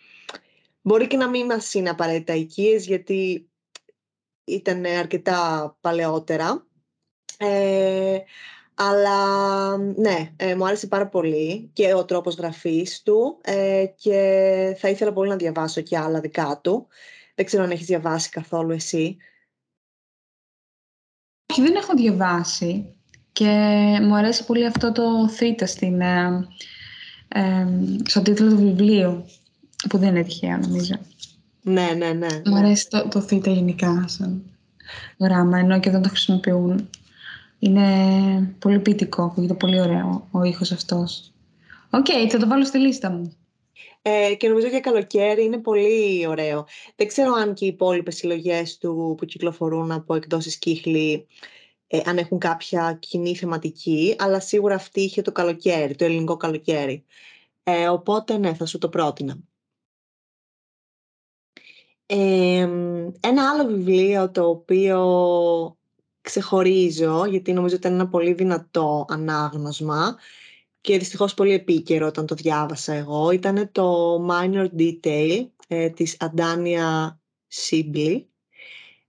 [0.88, 3.50] Μπορεί και να μην μας είναι απαραίτητα οικίες, γιατί
[4.44, 6.68] ήταν αρκετά παλαιότερα.
[7.38, 8.18] Ε,
[8.74, 14.90] αλλά ναι, ε, μου άρεσε πάρα πολύ και ο τρόπος γραφής του ε, και θα
[14.90, 16.88] ήθελα πολύ να διαβάσω και άλλα δικά του.
[17.36, 19.18] Δεν ξέρω αν έχεις διαβάσει καθόλου εσύ.
[21.58, 22.86] Όχι, δεν έχω διαβάσει
[23.32, 23.46] και
[24.02, 26.46] μου αρέσει πολύ αυτό το θήτα στην, ε,
[28.06, 29.26] στον τίτλο του βιβλίου
[29.89, 30.96] που δεν είναι τυχαίο νομίζω.
[31.62, 32.28] Ναι, ναι, ναι.
[32.46, 32.60] Μου ναι.
[32.60, 34.43] αρέσει το, το θήτα γενικά σαν
[35.20, 36.89] γράμμα, ενώ και δεν το χρησιμοποιούν.
[37.60, 37.86] Είναι
[38.60, 41.32] πολύ ποιητικό, ακούγεται πολύ ωραίο ο ήχος αυτός.
[41.90, 43.34] OK, okay, θα το βάλω στη λίστα μου.
[44.10, 46.65] Ε, και νομίζω για καλοκαίρι είναι πολύ ωραίο.
[46.96, 51.28] Δεν ξέρω αν και οι υπόλοιπες συλλογές του που κυκλοφορούν από εκδόσεις Κύχλη
[51.88, 57.06] ε, αν έχουν κάποια κοινή θεματική, αλλά σίγουρα αυτή είχε το καλοκαίρι, το ελληνικό καλοκαίρι.
[57.63, 59.38] Ε, οπότε ναι, θα σου το πρότεινα
[63.20, 65.78] ένα άλλο βιβλίο το οποίο
[66.22, 70.17] ξεχωρίζω, γιατί νομίζω ότι ήταν ένα πολύ δυνατό ανάγνωσμα
[70.88, 77.19] και δυστυχώς πολύ επίκαιρο όταν το διάβασα εγώ, ήταν το Minor Detail ε, της Αντάνια
[77.47, 78.30] Σίμπλη.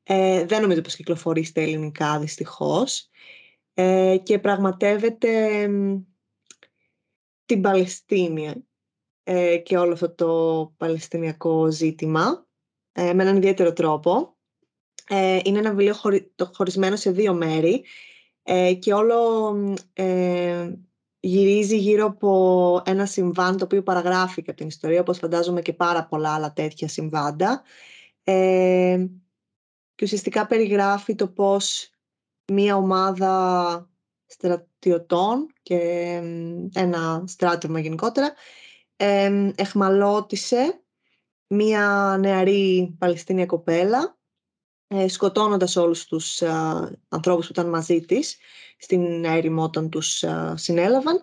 [0.02, 3.08] Ε, δεν νομίζω πως κυκλοφορεί στα ελληνικά δυστυχώς.
[3.74, 5.66] Ε, και πραγματεύεται
[7.44, 8.52] την Παλαιστίνη
[9.22, 12.46] ε, και όλο αυτό το παλαιστινιακό ζήτημα
[12.92, 14.36] ε, με έναν ιδιαίτερο τρόπο.
[15.08, 15.94] Ε, είναι ένα βιβλίο
[16.52, 17.84] χωρισμένο σε δύο μέρη
[18.42, 19.54] ε, και όλο
[19.92, 20.72] ε,
[21.20, 25.72] γυρίζει γύρω από ένα συμβάν το οποίο παραγράφει και από την ιστορία, όπως φαντάζομαι και
[25.72, 27.62] πάρα πολλά άλλα τέτοια συμβάντα.
[28.24, 29.06] Ε,
[29.94, 31.90] και ουσιαστικά περιγράφει το πώς
[32.52, 33.90] μία ομάδα
[34.26, 35.76] στρατιωτών και
[36.74, 38.32] ένα στράτευμα γενικότερα
[38.96, 40.82] ε, εχμαλώτησε
[41.46, 44.17] μία νεαρή Παλαιστίνια κοπέλα ε,
[45.08, 46.48] σκοτώνοντας όλους τους ε,
[47.08, 48.36] ανθρώπους που ήταν μαζί της
[48.78, 51.22] στην έρημο όταν τους ε, συνέλαβαν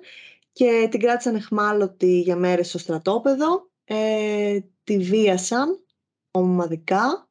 [0.51, 5.85] και την κράτησαν εχμάλωτη για μέρες στο στρατόπεδο, ε, τη βίασαν
[6.31, 7.29] ομαδικά,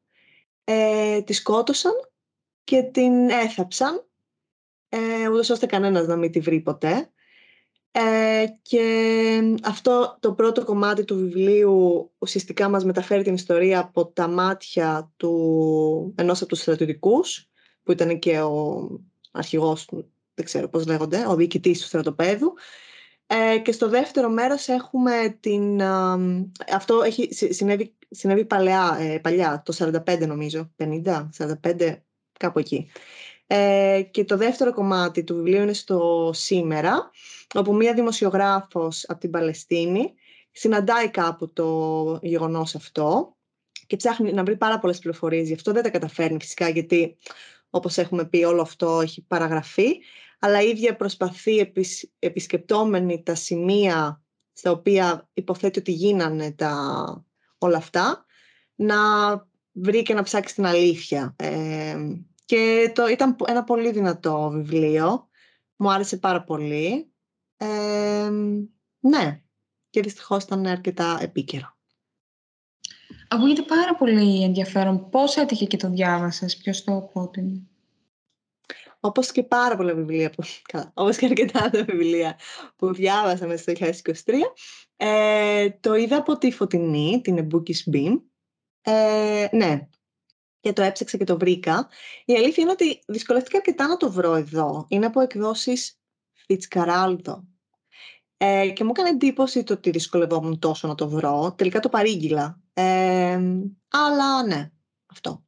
[0.65, 1.93] ε, τη σκότωσαν
[2.65, 4.09] και την έθαψαν
[4.89, 7.13] ε, ούτως ώστε κανένας να μην τη βρει ποτέ.
[7.97, 14.29] Ε, και αυτό το πρώτο κομμάτι του βιβλίου ουσιαστικά μας μεταφέρει την ιστορία από τα
[14.29, 17.51] μάτια του, ενός από τους στρατιωτικούς
[17.83, 18.89] που ήταν και ο
[19.31, 22.55] αρχηγός του, δεν ξέρω πώς λέγονται, ο διοικητής του στρατοπέδου
[23.27, 25.83] ε, και στο δεύτερο μέρος έχουμε την...
[26.73, 31.29] αυτό έχει συνέβη, συνέβη παλιά, ε, παλιά, το 45 νομίζω, 50,
[31.63, 31.97] 45,
[32.39, 32.91] κάπου εκεί.
[33.47, 37.11] Ε, και το δεύτερο κομμάτι του βιβλίου είναι στο σήμερα,
[37.55, 40.15] όπου μία δημοσιογράφος από την Παλαιστίνη
[40.51, 43.37] συναντάει κάπου το γεγονός αυτό
[43.87, 45.47] και ψάχνει να βρει πάρα πολλές πληροφορίες.
[45.47, 47.17] Γι' αυτό δεν τα καταφέρνει φυσικά, γιατί
[47.71, 49.99] όπως έχουμε πει όλο αυτό έχει παραγραφεί,
[50.39, 51.73] αλλά η ίδια προσπαθεί
[52.19, 56.75] επισκεπτόμενη τα σημεία στα οποία υποθέτει ότι γίνανε τα,
[57.59, 58.25] όλα αυτά,
[58.75, 58.97] να
[59.73, 61.35] βρει και να ψάξει την αλήθεια.
[61.39, 61.97] Ε,
[62.45, 65.29] και το, ήταν ένα πολύ δυνατό βιβλίο.
[65.77, 67.13] Μου άρεσε πάρα πολύ.
[69.01, 69.43] ναι,
[69.91, 71.75] και δυστυχώς ήταν αρκετά επίκαιρο.
[73.29, 75.09] Ακούγεται πάρα πολύ ενδιαφέρον.
[75.11, 77.63] Πώς έτυχε και το διάβασες, ποιος το πρότεινε.
[79.01, 82.39] όπως και πάρα πολλά βιβλία, που, καλά, όπως και αρκετά τα βιβλία
[82.77, 84.33] που διάβασα μέσα στο 2023,
[84.97, 88.21] ε, το είδα από τη Φωτεινή, την Ebookies Beam.
[88.83, 89.89] Ε, ναι,
[90.65, 91.89] και το έψαξα και το βρήκα.
[92.25, 94.87] Η αλήθεια είναι ότι δυσκολεύτηκα αρκετά να το βρω εδώ.
[94.89, 95.99] Είναι από εκδόσεις
[96.33, 97.45] Φιτσκαράλδο.
[98.37, 101.55] Ε, και μου έκανε εντύπωση το ότι δυσκολευόμουν τόσο να το βρω.
[101.57, 102.61] Τελικά το παρήγγειλα.
[102.75, 103.41] Ε,
[103.89, 104.71] αλλά ναι,
[105.07, 105.45] αυτό.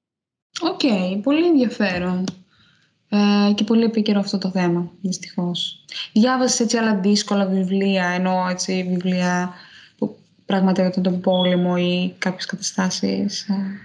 [0.60, 0.80] Οκ,
[1.22, 2.24] πολύ ενδιαφέρον.
[3.08, 5.84] Ε, και πολύ επίκαιρο αυτό το θέμα, δυστυχώς.
[6.12, 9.54] Διάβασες έτσι άλλα δύσκολα βιβλία, ενώ έτσι βιβλία
[9.96, 13.80] που πραγματεύονται τον πόλεμο ή κάποιες καταστάσεις ε,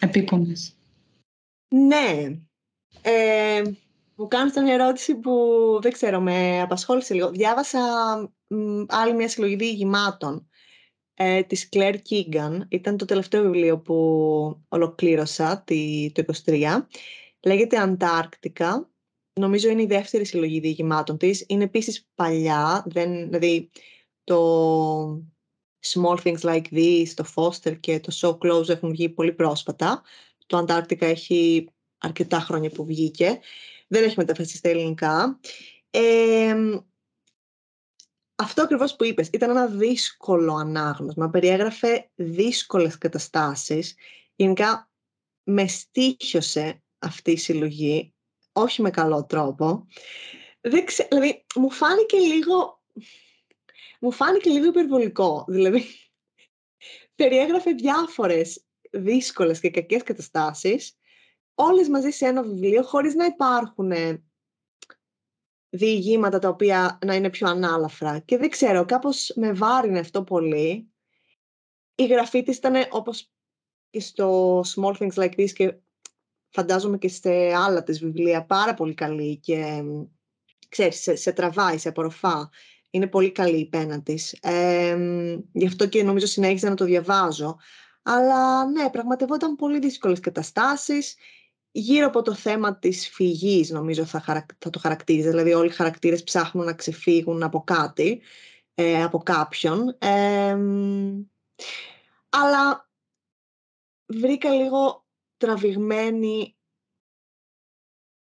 [0.00, 0.76] επίπονες.
[1.68, 2.38] Ναι.
[3.02, 3.62] Ε,
[4.14, 5.32] μου κάνεις μια ερώτηση που
[5.82, 7.30] δεν ξέρω, με απασχόλησε λίγο.
[7.30, 7.80] Διάβασα
[8.86, 10.48] άλλη μια συλλογή διηγημάτων
[11.14, 12.58] ε, της Claire Keegan.
[12.68, 13.94] Ήταν το τελευταίο βιβλίο που
[14.68, 16.86] ολοκλήρωσα τη, το 23.
[17.46, 18.90] Λέγεται Αντάρκτικα.
[19.40, 21.44] Νομίζω είναι η δεύτερη συλλογή διηγημάτων της.
[21.48, 23.70] Είναι επίσης παλιά, δεν, δηλαδή
[24.24, 25.26] το
[25.92, 30.02] Small Things Like This, το Foster και το So Close έχουν βγει πολύ πρόσφατα.
[30.46, 31.68] Το Αντάρκτικα έχει
[31.98, 33.38] αρκετά χρόνια που βγήκε.
[33.88, 35.40] Δεν έχει μεταφραστεί στα ελληνικά.
[38.34, 41.30] αυτό ακριβώς που είπες, ήταν ένα δύσκολο ανάγνωσμα.
[41.30, 43.94] Περιέγραφε δύσκολες καταστάσεις.
[44.36, 44.90] Γενικά
[45.42, 48.14] με στήχιωσε αυτή η συλλογή,
[48.52, 49.86] όχι με καλό τρόπο.
[50.60, 52.80] Δεν δηλαδή, μου φάνηκε λίγο...
[54.00, 55.44] Μου φάνηκε λίγο υπερβολικό.
[55.48, 55.84] Δηλαδή,
[57.14, 60.98] περιέγραφε διάφορες δύσκολες και κακές καταστάσεις
[61.54, 63.92] όλες μαζί σε ένα βιβλίο χωρίς να υπάρχουν
[65.68, 68.18] διηγήματα τα οποία να είναι πιο ανάλαφρα.
[68.18, 70.90] Και δεν ξέρω, κάπως με βάρινε αυτό πολύ.
[71.94, 73.30] Η γραφή της ήταν όπως
[73.90, 75.78] και στο Small Things Like This και
[76.48, 79.82] φαντάζομαι και σε άλλα της βιβλία πάρα πολύ καλή και
[80.68, 82.50] ξέρεις, σε, σε τραβάει, σε απορροφά.
[82.90, 84.38] Είναι πολύ καλή η πένα της.
[85.52, 87.56] γι' αυτό και νομίζω συνέχιζα να το διαβάζω.
[88.02, 91.16] Αλλά ναι, πραγματευόταν πολύ δύσκολες καταστάσεις
[91.70, 95.28] γύρω από το θέμα της φυγής νομίζω θα, θα το χαρακτήριζε.
[95.30, 98.22] Δηλαδή όλοι οι χαρακτήρες ψάχνουν να ξεφύγουν από κάτι,
[98.74, 99.96] ε, από κάποιον.
[102.28, 102.90] αλλά
[104.06, 106.56] βρήκα λίγο τραβηγμένη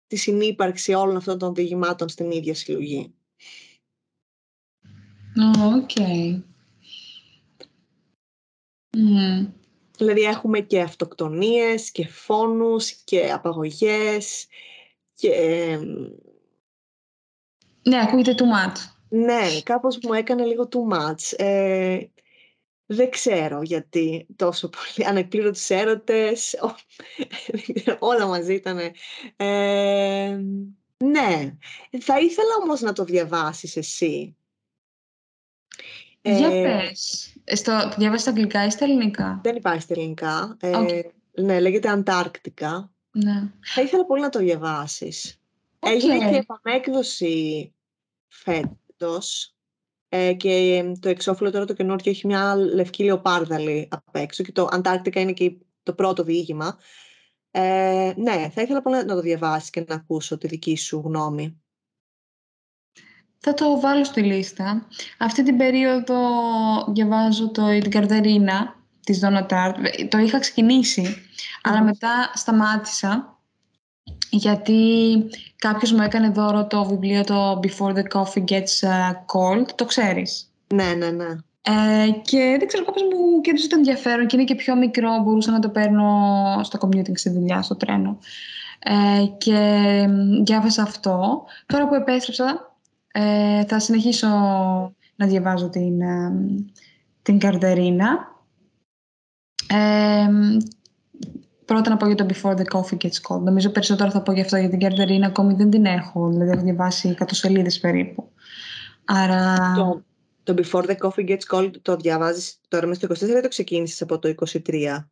[0.06, 3.14] τη συνύπαρξη όλων αυτών των διηγημάτων στην ίδια συλλογή.
[5.36, 5.90] OK.
[5.98, 6.42] Okay.
[9.96, 14.46] Δηλαδή έχουμε και αυτοκτονίες και φόνους και απαγωγές
[15.14, 15.30] και...
[17.82, 18.76] Ναι, ακούγεται too much.
[19.08, 21.32] Ναι, κάπως μου έκανε λίγο too much.
[21.36, 21.98] Ε,
[22.86, 26.56] δεν ξέρω γιατί τόσο πολύ ανεκπλήρωτους έρωτες,
[27.98, 28.78] όλα μαζί ήταν.
[29.36, 30.40] Ε,
[31.04, 31.56] ναι,
[32.00, 34.36] θα ήθελα όμως να το διαβάσεις εσύ.
[36.24, 37.32] Για ε, πες.
[37.44, 40.56] Στο, το διάβασα στα αγγλικά ή στα ελληνικά; Δεν υπάρχει στα ελληνικά.
[40.60, 41.02] Ε,
[41.42, 42.92] ναι, λέγεται Αντάρκτικα.
[43.12, 43.50] Ναι.
[43.74, 45.40] Θα ήθελα πολύ να το διαβάσεις.
[45.78, 45.88] Okay.
[45.90, 47.72] Έγινε και επανέκδοση
[48.28, 49.54] φέτος
[50.08, 54.68] ε, και το εξώφυλλο τώρα το καινούργιο έχει μια λευκή λεοπάρδαλη απ' έξω και το
[54.70, 56.78] Αντάρκτικα είναι και το πρώτο διήγημα.
[57.50, 61.62] Ε, ναι, θα ήθελα πολύ να το διαβάσεις και να ακούσω τη δική σου γνώμη.
[63.46, 64.86] Θα το βάλω στη λίστα.
[65.18, 66.16] Αυτή την περίοδο
[66.88, 69.74] διαβάζω το «Η Καρδερίνα» της Donna Tartt.
[70.08, 70.40] Το είχα
[71.62, 73.38] αλλά μετά σταμάτησα
[74.30, 74.80] γιατί
[75.58, 79.66] κάποιος μου έκανε δώρο το βιβλίο το «Before the Coffee Gets uh, Cold».
[79.74, 80.52] Το ξέρεις.
[80.74, 81.28] Ναι, ναι, ναι.
[81.62, 85.50] Ε, και δεν ξέρω, κάποιος μου κέντρισε το ενδιαφέρον και είναι και πιο μικρό, μπορούσα
[85.50, 86.10] να το παίρνω
[86.62, 88.18] στο commuting στη δουλειά, στο τρένο.
[88.78, 89.58] Ε, και
[90.42, 91.44] διάβασα αυτό.
[91.66, 92.73] Τώρα που επέστρεψα,
[93.16, 94.28] ε, θα συνεχίσω
[95.16, 96.32] να διαβάζω την, ε,
[97.22, 98.06] την Καρδερίνα.
[99.68, 100.28] Ε,
[101.64, 103.40] πρώτα να πω για το Before the Coffee Gets Cold.
[103.40, 106.28] Νομίζω περισσότερο θα πω για αυτό, για την Καρδερίνα ακόμη δεν την έχω.
[106.28, 108.32] Δηλαδή έχω διαβάσει 100 σελίδες περίπου.
[109.04, 109.72] Άρα...
[109.76, 110.02] Το,
[110.42, 114.02] το Before the Coffee Gets Cold το διαβάζεις τώρα μέσα στο 24 ή το ξεκίνησες
[114.02, 114.34] από το
[114.68, 115.04] 23?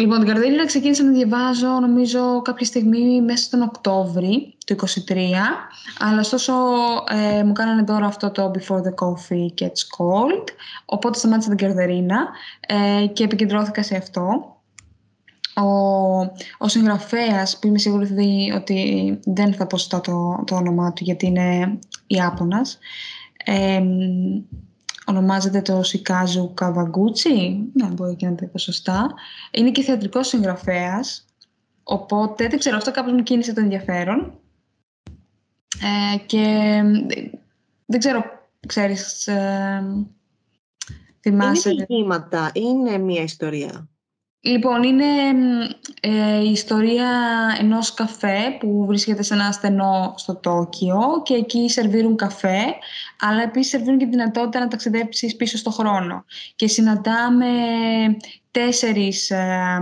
[0.00, 5.16] Λοιπόν, την Καρδέλινα ξεκίνησα να διαβάζω νομίζω κάποια στιγμή μέσα στον Οκτώβρη του 2023,
[5.98, 6.52] αλλά ωστόσο
[7.08, 10.44] ε, μου κάνανε τώρα αυτό το Before the Coffee Gets Cold,
[10.84, 12.28] οπότε σταμάτησα την Καρδερίνα
[12.60, 14.54] ε, και επικεντρώθηκα σε αυτό.
[15.54, 15.66] Ο,
[16.58, 21.26] ο συγγραφέας που είμαι σίγουρη ότι δεν θα πω σωστά το, το όνομά του γιατί
[21.26, 22.78] είναι Ιάπωνας,
[23.44, 23.82] ε,
[25.10, 29.14] ονομάζεται το Σικάζου Καβαγκούτσι, ναι μπορεί και να το είπα σωστά.
[29.50, 31.24] Είναι και θεατρικός συγγραφέας,
[31.82, 34.38] οπότε δεν ξέρω, αυτό κάπως μου κίνησε το ενδιαφέρον
[35.82, 36.44] Ε, και
[37.86, 38.24] δεν ξέρω,
[38.66, 39.82] ξέρεις, ε,
[41.20, 41.70] θυμάσαι...
[41.70, 43.89] Είναι βήματα, είναι μια ιστορία.
[44.42, 45.04] Λοιπόν, είναι
[46.00, 47.08] ε, η ιστορία
[47.58, 52.64] ενός καφέ που βρίσκεται σε ένα στενό στο Τόκιο και εκεί σερβίρουν καφέ,
[53.20, 56.24] αλλά επίσης σερβίρουν και τη δυνατότητα να ταξιδέψεις πίσω στο χρόνο.
[56.56, 57.46] Και συναντάμε
[58.50, 59.78] τέσσερις, ε,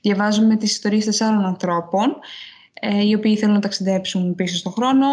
[0.00, 2.16] διαβάζουμε τις ιστορίες τεσσάρων ανθρώπων,
[2.72, 5.06] ε, οι οποίοι θέλουν να ταξιδέψουν πίσω στο χρόνο.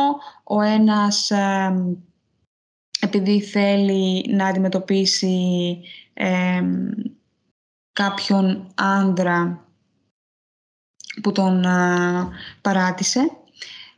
[0.43, 1.73] Ο ένας, ε,
[2.99, 5.79] επειδή θέλει να αντιμετωπίσει
[7.93, 9.65] κάποιον άντρα
[11.21, 11.65] που τον
[12.61, 13.31] παράτησε.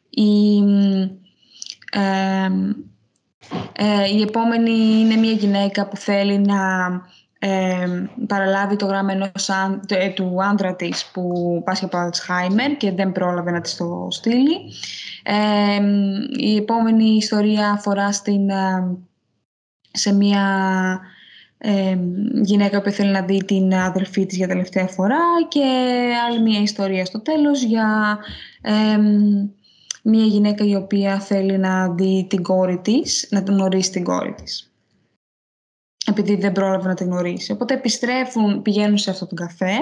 [0.10, 0.58] Η,
[3.74, 6.58] ε, η επόμενη είναι μια γυναίκα που θέλει να
[8.28, 9.50] παραλάβει το γράμμα ενός
[9.88, 14.58] ε, του άντρα της που πάσχει από Alzheimer και δεν πρόλαβε να της το στείλει.
[16.38, 18.50] η επόμενη ιστορία αφορά στην,
[19.92, 20.46] σε μια
[22.42, 25.64] γυναίκα που θέλει να δει την αδελφή της για τελευταία φορά και
[26.28, 28.18] άλλη μια ιστορία στο τέλος για
[30.04, 34.34] μια γυναίκα η οποία θέλει να δει την κόρη της, να την γνωρίσει την κόρη
[34.34, 34.70] της
[36.06, 37.52] επειδή δεν πρόλαβε να την γνωρίσει.
[37.52, 39.78] Οπότε επιστρέφουν, πηγαίνουν σε αυτό τον καφέ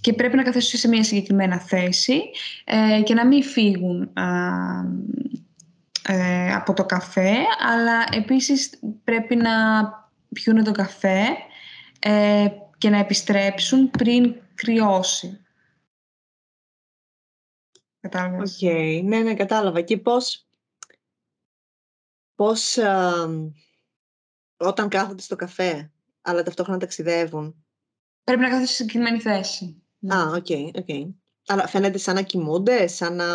[0.00, 2.22] και πρέπει να καθίσουν σε μια συγκεκριμένα θέση
[2.64, 4.10] ε, και να μην φύγουν
[6.06, 9.52] ε, από το καφέ, αλλά επίσης πρέπει να
[10.28, 11.26] πιούνε το καφέ
[11.98, 15.40] ε, και να επιστρέψουν πριν κρυώσει.
[18.00, 19.00] Κατάλαβες; OK, okay.
[19.04, 19.80] ναι, ναι, κατάλαβα.
[19.80, 20.48] Και πώς,
[22.34, 22.76] πώς
[24.56, 27.64] όταν κάθονται στο καφέ, αλλά ταυτόχρονα ταξιδεύουν.
[28.24, 29.82] Πρέπει να κάθονται σε συγκεκριμένη θέση.
[30.12, 31.14] Α, OK, okay, okay.
[31.46, 33.26] Αλλά φαίνεται σαν να κοιμούνται, σαν να...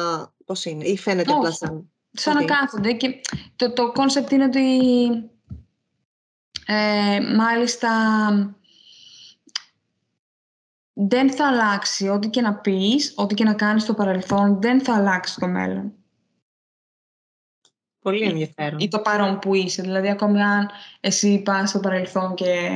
[0.46, 3.22] Πώς είναι, ή φαίνεται απλά σαν σαν να κάθονται και
[3.56, 4.60] το, το concept είναι ότι
[6.66, 7.90] ε, μάλιστα
[10.94, 14.96] δεν θα αλλάξει ό,τι και να πεις, ό,τι και να κάνεις στο παρελθόν, δεν θα
[14.96, 15.94] αλλάξει το μέλλον.
[18.00, 18.80] Πολύ ενδιαφέρον.
[18.80, 19.82] Ή, το παρόν που είσαι.
[19.82, 22.70] Δηλαδή, ακόμη αν εσύ πας στο παρελθόν και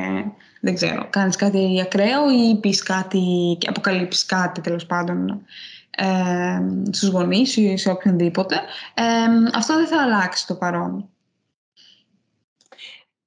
[0.61, 5.45] δεν ξέρω, κάνεις κάτι ακραίο ή πεις κάτι, αποκαλύψεις κάτι τέλος πάντων
[5.99, 6.59] ε,
[6.91, 8.61] στους γονείς ή σε οποιονδήποτε,
[9.53, 11.09] αυτό δεν θα αλλάξει το παρόν.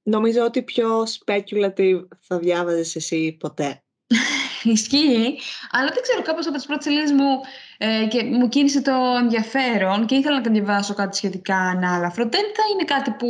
[0.03, 3.83] Νομίζω ότι πιο speculative θα διάβαζες εσύ ποτέ.
[4.63, 5.39] Ισχύει,
[5.71, 7.41] αλλά δεν ξέρω, κάπως από τις πρώτες σελίδες μου
[7.79, 12.23] ε, και μου κίνησε το ενδιαφέρον και ήθελα να διαβάσω κάτι σχετικά ανάλαφρο.
[12.23, 13.29] Δεν θα είναι κάτι που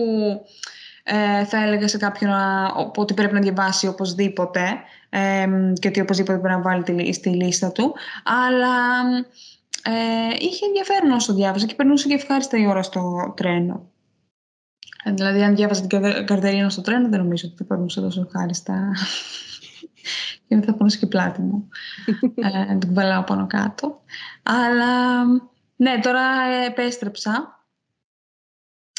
[1.03, 2.31] ε, θα έλεγα σε κάποιον
[2.97, 4.81] ότι πρέπει να διαβάσει οπωσδήποτε
[5.81, 7.95] και ότι οπωσδήποτε πρέπει να βάλει στη λίστα του.
[8.25, 9.01] Αλλά
[9.83, 13.91] ε, είχε ενδιαφέρον όσο διάβασα και περνούσε και ευχάριστα η ώρα στο τρένο.
[15.05, 18.93] Ε, δηλαδή, αν διάβαζα την καρτερίνα στο τρένο, δεν νομίζω ότι θα περνούσε τόσο ευχάριστα.
[20.47, 21.69] και δεν θα πονούσε και πλάτη μου.
[22.35, 24.03] ε, την κουβαλάω πάνω κάτω.
[24.43, 25.25] Αλλά
[25.77, 26.23] ναι, τώρα
[26.67, 27.65] επέστρεψα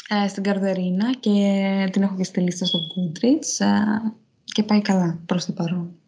[0.08, 4.12] ε, στην Καρδερίνα και την έχω και στη λίστα στο Goodreads ε,
[4.44, 6.01] και πάει καλά προς το παρόν.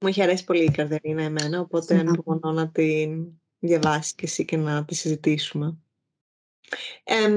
[0.00, 3.26] Μου έχει αρέσει πολύ η Καρδερίνα εμένα, οπότε ανυπομονώ να την
[3.58, 5.76] διαβάσεις και εσύ και να τη συζητήσουμε.
[7.04, 7.28] Ε,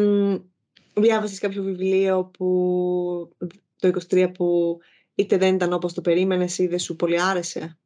[0.93, 3.35] διάβασες κάποιο βιβλίο που
[3.79, 4.77] το 23 που
[5.15, 7.77] είτε δεν ήταν όπως το περίμενες ή δεν σου πολύ άρεσε;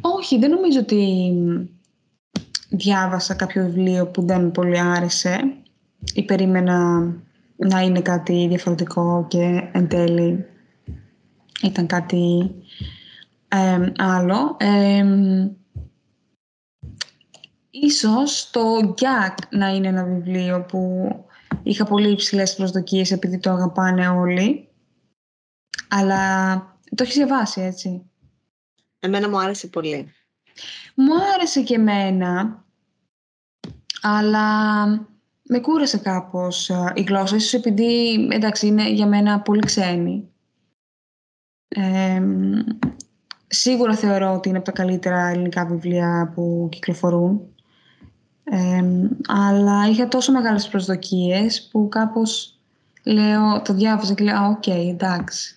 [0.00, 1.32] Όχι, δεν νομίζω ότι
[2.70, 5.62] διάβασα κάποιο βιβλίο που δεν πολύ άρεσε
[6.14, 6.98] ή περίμενα
[7.56, 10.46] να είναι κάτι διαφορετικό και εν τέλει
[11.62, 12.54] ήταν κάτι
[13.96, 14.56] άλλο.
[14.58, 15.04] Ε,
[17.70, 21.08] ίσως το Jack να είναι ένα βιβλίο που
[21.62, 24.68] είχα πολύ υψηλές προσδοκίες επειδή το αγαπάνε όλοι.
[25.88, 26.56] Αλλά
[26.94, 28.10] το έχεις διαβάσει, έτσι.
[28.98, 30.12] Εμένα μου άρεσε πολύ.
[30.94, 32.64] Μου άρεσε και εμένα,
[34.02, 34.86] αλλά
[35.42, 40.32] με κούρασε κάπως ε, η γλώσσα, ίσως επειδή, εντάξει, είναι για μένα πολύ ξένη.
[43.48, 47.40] Σίγουρα θεωρώ ότι είναι από τα καλύτερα ελληνικά βιβλία που κυκλοφορούν.
[49.26, 52.58] αλλά είχα τόσο μεγάλες προσδοκίες που κάπως
[53.04, 55.52] λέω, το διάβασα και λέω «Α, οκ, εντάξει».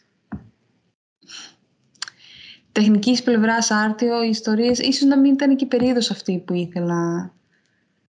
[2.72, 7.34] Τεχνικής πλευράς άρτιο, οι ιστορίες, ίσως να μην ήταν και η περίοδος αυτή που ήθελα,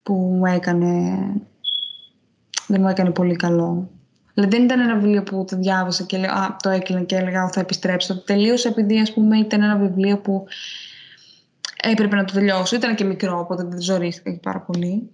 [0.02, 1.16] που μου έκανε
[2.66, 3.90] δεν μου έκανε πολύ καλό.
[4.34, 7.48] Δηλαδή δεν ήταν ένα βιβλίο που το διάβασα και λέω, α, το έκλεινα και έλεγα
[7.48, 8.14] θα επιστρέψω.
[8.14, 10.46] Το τελείωσα επειδή ας πούμε ήταν ένα βιβλίο που
[11.82, 12.76] έπρεπε να το τελειώσω.
[12.76, 15.10] Ήταν και μικρό, οπότε δεν ζωρίστηκα και πάρα πολύ.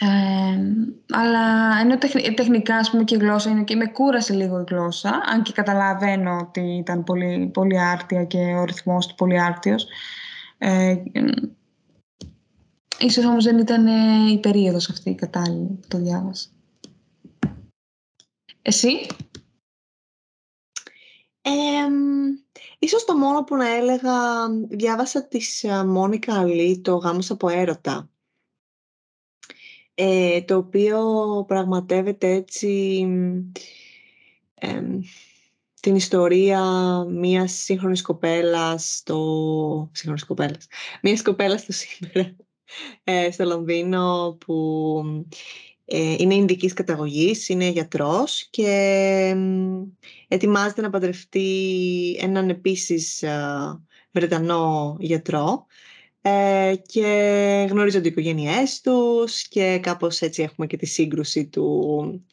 [0.00, 0.58] Ε,
[1.10, 1.98] αλλά ενώ
[2.34, 5.52] τεχνικά ας πούμε, και η γλώσσα είναι και με κούρασε λίγο η γλώσσα, αν και
[5.52, 9.86] καταλαβαίνω ότι ήταν πολύ, πολύ άρτια και ο ρυθμός του πολύ άρτιος.
[10.58, 10.96] Ε,
[12.98, 16.48] ίσως όμως δεν ήταν ε, η περίοδος αυτή η κατάλληλη που το διάβασα.
[18.62, 19.06] Εσύ;
[21.42, 21.50] Ε,
[22.78, 28.10] ίσως το μόνο που να έλεγα, διάβασα της ε, Μόνικα Αλή, το «Γάμος από έρωτα».
[29.94, 31.04] Ε, το οποίο
[31.48, 33.06] πραγματεύεται έτσι
[35.80, 36.62] την ιστορία
[37.08, 39.90] μιας σύγχρονης κοπέλας, το...
[39.92, 40.66] σύγχρονης κοπέλας,
[41.02, 42.36] μιας κοπέλας στο σήμερα,
[43.04, 45.36] ε, στο Λονδίνο που ε,
[45.84, 49.36] είναι Ινδικής καταγωγής, είναι γιατρός και
[50.28, 53.24] ετοιμάζεται να παντρευτεί έναν επίσης
[54.12, 55.66] Βρετανό γιατρό
[56.22, 62.24] ε, και γνωρίζονται οι οικογένειές τους και κάπως έτσι έχουμε και τη σύγκρουση του,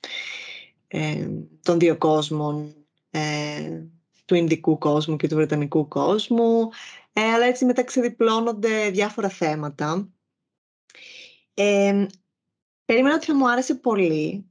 [0.88, 1.28] ε,
[1.64, 2.74] των δύο κόσμων,
[3.12, 3.82] ε,
[4.26, 6.70] του Ινδικού κόσμου και του Βρετανικού κόσμου,
[7.14, 10.10] ε, αλλά έτσι μεταξυδιπλώνονται διάφορα θέματα.
[11.54, 12.06] Ε,
[12.90, 14.46] περίμενα ότι θα μου άρεσε πολύ,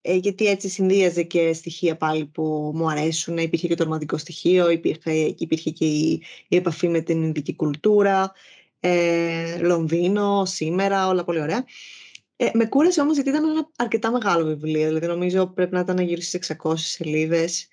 [0.00, 3.36] ε, γιατί έτσι συνδύαζε και στοιχεία πάλι που μου αρέσουν.
[3.38, 8.32] Υπήρχε και το ρομαντικό στοιχείο, υπήρχε, υπήρχε και η, η επαφή με την Ινδική κουλτούρα,
[8.80, 11.64] ε, Λονδίνο, σήμερα, όλα πολύ ωραία.
[12.36, 15.98] Ε, με κούρασε όμως γιατί ήταν ένα αρκετά μεγάλο βιβλίο, δηλαδή νομίζω πρέπει να ήταν
[15.98, 17.68] γύρω στις 600 σελίδες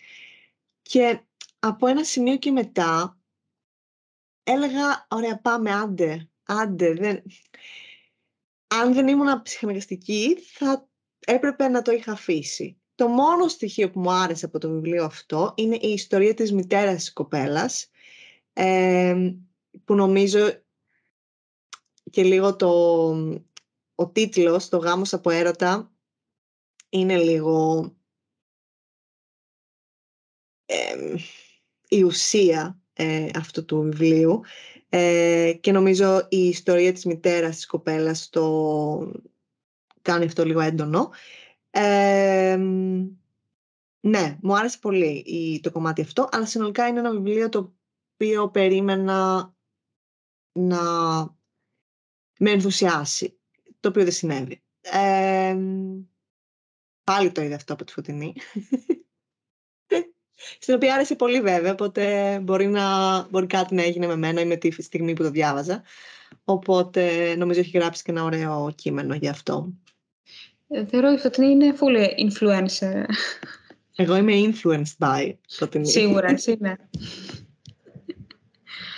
[0.82, 1.20] και
[1.60, 3.20] από ένα σημείο και μετά
[4.44, 7.24] έλεγα, ωραία πάμε, άντε, άντε, δεν...
[8.70, 10.90] αν δεν ήμουν ψυχαναγκαστική θα
[11.20, 12.82] έπρεπε να το είχα αφήσει.
[12.96, 16.96] Το μόνο στοιχείο που μου άρεσε από το βιβλίο αυτό είναι η ιστορία της μητέρας
[16.96, 17.90] της κοπέλας,
[18.54, 19.34] ε,
[19.86, 20.64] που νομίζω
[22.12, 22.70] και λίγο το,
[23.96, 25.92] ο τίτλος, το γάμος από έρωτα,
[26.90, 27.84] είναι λίγο
[31.88, 34.42] η ουσία ε, αυτού του βιβλίου
[34.90, 39.12] ε, και νομίζω η ιστορία της μητέρας της κοπέλας το
[40.02, 41.10] κάνει αυτό λίγο έντονο.
[44.02, 47.74] ναι, μου άρεσε πολύ το κομμάτι αυτό, αλλά συνολικά είναι ένα βιβλίο το
[48.14, 49.54] οποίο περίμενα
[50.52, 50.82] να
[52.40, 53.40] με ενθουσιάσει,
[53.80, 54.64] το οποίο δεν συνέβη.
[57.04, 58.34] πάλι το είδα αυτό από τη Φωτεινή.
[60.60, 62.04] Στην οποία άρεσε πολύ βέβαια, οπότε
[62.42, 62.84] μπορεί, να,
[63.30, 65.84] μπορεί κάτι να έγινε με μένα ή με τη στιγμή που το διάβαζα.
[66.44, 69.74] Οπότε νομίζω έχει γράψει και ένα ωραίο κείμενο γι' αυτό.
[70.68, 73.04] Ε, θεωρώ η Φωτεινή είναι full influencer.
[73.96, 75.88] Εγώ είμαι influenced by Φωτεινή.
[75.88, 76.74] Σίγουρα, εσύ ναι.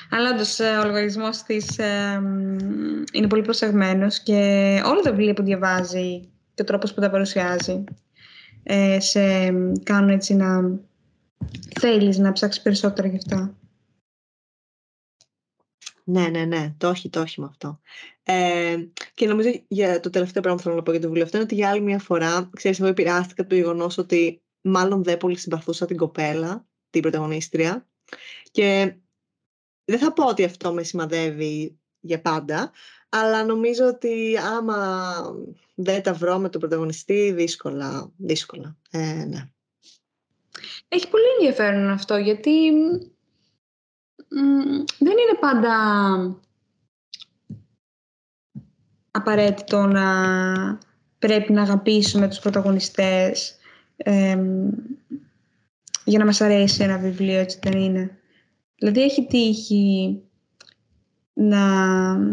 [0.10, 2.22] Αλλά όντως ε, ο λογαριασμό της ε,
[3.12, 4.34] είναι πολύ προσεγμένος και
[4.86, 6.20] όλα τα βιβλία που διαβάζει
[6.54, 7.84] και ο τρόπος που τα παρουσιάζει
[8.64, 9.45] ε, σε
[9.84, 10.80] κάνουν έτσι να
[11.80, 13.56] θέλεις να ψάξεις περισσότερα γι' αυτά.
[16.04, 16.74] Ναι, ναι, ναι.
[16.78, 17.80] Το όχι, το όχι με αυτό.
[18.24, 18.78] Ε,
[19.14, 21.45] και νομίζω για το τελευταίο πράγμα που θέλω να πω για το βιβλίο αυτό είναι
[21.45, 25.86] ότι για άλλη μια φορά, ξέρεις, εγώ επηρεάστηκα το γεγονός ότι μάλλον δεν πολύ συμπαθούσα
[25.86, 27.88] την κοπέλα, την πρωταγωνίστρια.
[28.52, 28.95] Και
[29.86, 32.72] δεν θα πω ότι αυτό με σημαδεύει για πάντα,
[33.10, 35.22] αλλά νομίζω ότι άμα
[35.76, 38.78] δεν τα βρω με τον πρωταγωνιστή, δύσκολα, δύσκολα.
[38.91, 39.52] Ε, ναι.
[40.88, 42.72] Έχει πολύ ενδιαφέρον αυτό, γιατί
[44.97, 45.76] δεν είναι πάντα
[49.12, 50.06] απαραίτητο να
[51.20, 53.56] πρέπει να αγαπήσουμε τους πρωταγωνιστές
[56.04, 58.20] για να μας αρέσει ένα βιβλίο, έτσι δεν είναι.
[58.76, 60.22] Δηλαδή έχει τύχει
[61.34, 61.64] να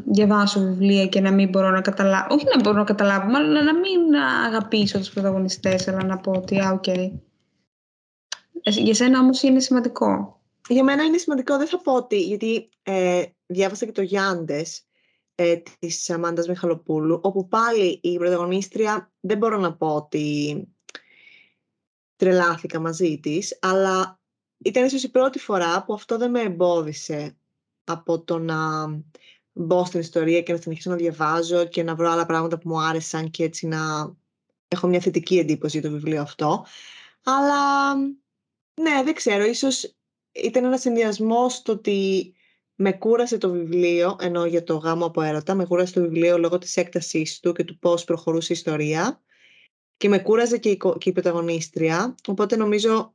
[0.05, 3.75] διαβάσω βιβλία και να μην μπορώ να καταλάβω, όχι να μπορώ να καταλάβω, αλλά να
[3.75, 4.15] μην
[4.47, 6.85] αγαπήσω τους πρωταγωνιστές, αλλά να πω ότι, α, οκ.
[8.69, 10.41] Για σένα όμως είναι σημαντικό.
[10.69, 14.87] Για μένα είναι σημαντικό, δεν θα πω ότι, γιατί ε, διάβασα και το Γιάντες
[15.35, 20.69] ε, της Αμάντας Μιχαλοπούλου, όπου πάλι η πρωταγωνίστρια δεν μπορώ να πω ότι
[22.17, 24.21] τρελάθηκα μαζί της, αλλά
[24.59, 27.37] ήταν ίσως η πρώτη φορά που αυτό δεν με εμπόδισε
[27.85, 28.57] από το να
[29.53, 32.81] μπω στην ιστορία και να συνεχίσω να διαβάζω και να βρω άλλα πράγματα που μου
[32.81, 34.15] άρεσαν και έτσι να
[34.69, 36.65] έχω μια θετική εντύπωση για το βιβλίο αυτό.
[37.23, 37.95] Αλλά
[38.81, 39.97] ναι, δεν ξέρω, ίσως
[40.33, 42.33] ήταν ένας συνδυασμός στο ότι
[42.75, 46.59] με κούρασε το βιβλίο, ενώ για το γάμο από έρωτα, με κούρασε το βιβλίο λόγω
[46.59, 49.23] της έκτασής του και του πώς προχωρούσε η ιστορία
[49.97, 53.15] και με κούραζε και η, και η πρωταγωνίστρια, οπότε νομίζω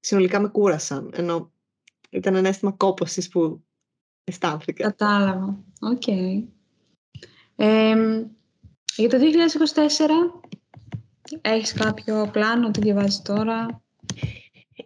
[0.00, 1.52] συνολικά με κούρασαν, ενώ
[2.10, 3.64] ήταν ένα αίσθημα κόπωσης που
[4.24, 4.82] αισθάνθηκα.
[4.82, 5.64] Κατάλαβα.
[5.80, 6.06] Οκ.
[7.56, 8.26] Ε,
[8.96, 10.48] για το 2024
[11.40, 13.82] έχεις κάποιο πλάνο, τι διαβάζεις τώρα;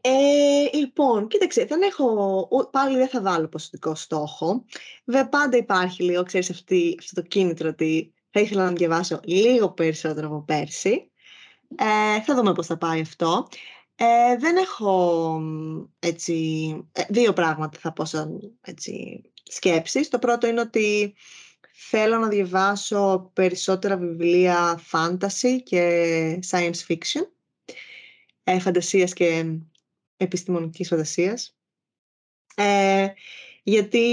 [0.05, 4.65] Ε, λοιπόν, κοίταξε, δεν έχω, πάλι δεν θα βάλω ποσοτικό στόχο.
[5.05, 9.73] Βέβαια πάντα υπάρχει λίγο, ξέρεις, αυτή, αυτό το κίνητρο ότι θα ήθελα να διαβάσω λίγο
[9.73, 11.11] περισσότερο από πέρσι.
[11.77, 13.49] Ε, θα δούμε πώς θα πάει αυτό.
[13.95, 15.41] Ε, δεν έχω
[15.99, 16.35] έτσι,
[16.93, 20.09] ε, δύο πράγματα θα πω σαν έτσι, σκέψεις.
[20.09, 21.15] Το πρώτο είναι ότι
[21.73, 27.27] θέλω να διαβάσω περισσότερα βιβλία fantasy και science fiction,
[28.45, 29.45] ε, φαντασίας και
[30.23, 31.57] επιστημονικής φαντασίας.
[32.55, 33.07] Ε,
[33.63, 34.05] γιατί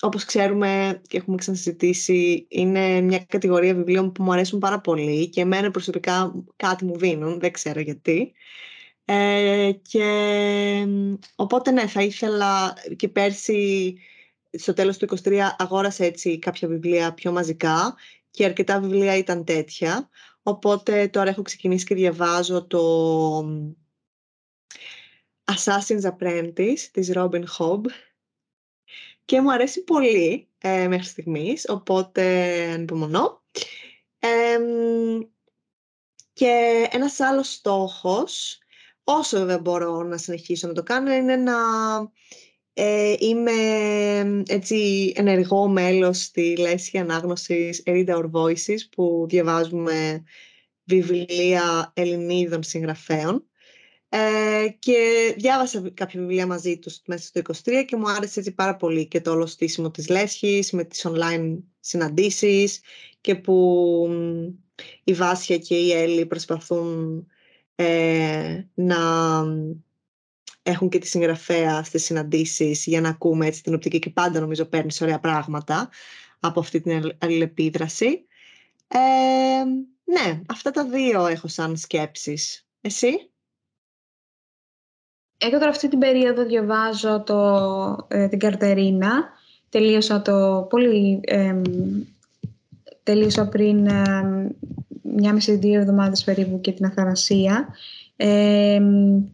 [0.00, 5.40] όπως ξέρουμε και έχουμε ξανασυζητήσει, είναι μια κατηγορία βιβλίων που μου αρέσουν πάρα πολύ και
[5.40, 8.32] εμένα προσωπικά κάτι μου δίνουν, δεν ξέρω γιατί.
[9.04, 10.06] Ε, και
[11.34, 13.94] οπότε ναι, θα ήθελα και πέρσι
[14.50, 17.94] στο τέλος του 23 αγόρασα έτσι κάποια βιβλία πιο μαζικά
[18.30, 20.08] και αρκετά βιβλία ήταν τέτοια.
[20.42, 22.82] Οπότε τώρα έχω ξεκινήσει και διαβάζω το
[25.44, 27.84] Assassin's Apprentice της Robin Hobb
[29.24, 32.22] και μου αρέσει πολύ ε, μέχρι στιγμής, οπότε
[32.72, 33.42] ανυπομονώ.
[34.18, 34.58] Ε,
[36.32, 38.58] και ένας άλλος στόχος,
[39.04, 41.52] όσο βέβαια μπορώ να συνεχίσω να το κάνω, είναι να
[42.72, 43.52] ε, είμαι
[44.46, 50.22] έτσι ενεργό μέλος στη λέσχη ανάγνωσης Read Our Voices που διαβάζουμε
[50.84, 53.48] βιβλία Ελληνίδων συγγραφέων.
[54.16, 58.76] Ε, και διάβασα κάποια βιβλία μαζί τους μέσα στο 23 και μου άρεσε έτσι πάρα
[58.76, 62.80] πολύ και το όλο στήσιμο της λέσχης με τις online συναντήσεις
[63.20, 64.08] και που
[65.04, 67.26] η Βάσια και η Έλλη προσπαθούν
[67.74, 68.96] ε, να
[70.62, 74.64] έχουν και τη συγγραφέα στις συναντήσεις για να ακούμε έτσι την οπτική και πάντα νομίζω
[74.64, 75.90] παίρνεις ωραία πράγματα
[76.40, 78.24] από αυτή την αλληλεπίδραση.
[78.88, 78.98] Ε,
[80.04, 82.68] ναι, αυτά τα δύο έχω σαν σκέψεις.
[82.80, 83.28] Εσύ;
[85.38, 89.10] Εγώ τώρα αυτή την περίοδο διαβάζω το, ε, την Καρτερίνα.
[89.68, 91.20] Τελείωσα το πολύ...
[91.24, 91.60] Ε,
[93.02, 94.52] τελείωσα πριν ε,
[95.02, 97.68] μια μισή δύο εβδομάδες περίπου και την Αθανασία.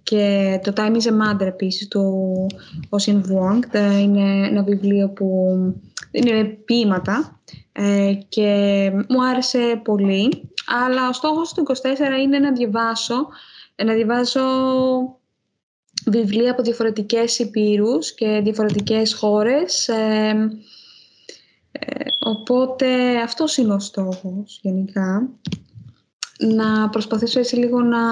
[0.02, 2.46] και το Time is a Mother επίσης του
[2.88, 3.74] Ocean Vuong.
[4.00, 5.56] Είναι ένα βιβλίο που
[6.10, 7.40] είναι ποίηματα
[7.72, 10.50] ε, και μου άρεσε πολύ.
[10.84, 11.72] Αλλά ο στόχος του 24
[12.22, 13.28] είναι να διαβάσω,
[13.84, 14.40] να διαβάσω
[16.06, 19.88] βιβλία από διαφορετικές υπήρους και διαφορετικές χώρες.
[19.88, 20.50] Ε,
[21.72, 25.28] ε, οπότε αυτός είναι ο στόχος γενικά.
[26.38, 28.04] Να προσπαθήσω έτσι λίγο να,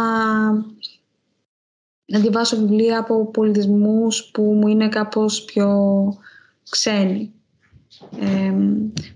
[2.05, 5.78] να διαβάσω βιβλία από πολιτισμούς που μου είναι κάπως πιο
[6.70, 7.32] ξένοι.
[8.20, 8.55] Ε,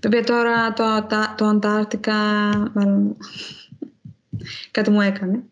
[0.01, 2.15] βέβαια τώρα το, το, το Αντάρτικα
[2.75, 3.17] μάλλον,
[4.71, 5.45] κάτι μου έκανε.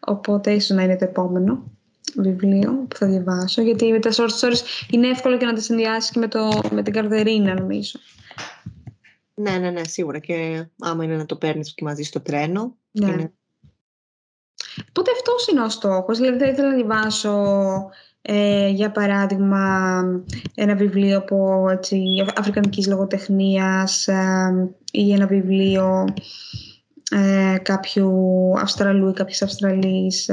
[0.00, 1.70] Οπότε ίσως να είναι το επόμενο
[2.16, 6.10] βιβλίο που θα διαβάσω, γιατί με τα short stories είναι εύκολο και να τα συνδυάσεις
[6.10, 7.98] και με, το, με την καρδερίνα, νομίζω.
[9.34, 10.18] Ναι, ναι, ναι, σίγουρα.
[10.18, 12.76] Και άμα είναι να το παίρνεις και μαζί στο τρένο.
[12.90, 13.06] Ναι.
[13.06, 13.32] Είναι...
[14.88, 17.34] Οπότε αυτός είναι ο στόχος; Δηλαδή, θα ήθελα να διαβάσω,
[18.22, 20.02] ε, για παράδειγμα,
[20.54, 22.02] ένα βιβλίο από έτσι,
[22.36, 26.04] αφρικανικής λογοτεχνίας ε, ή ένα βιβλίο
[27.10, 28.12] ε, κάποιου
[28.58, 30.30] Αυστραλού ή κάποιες Αυστραλής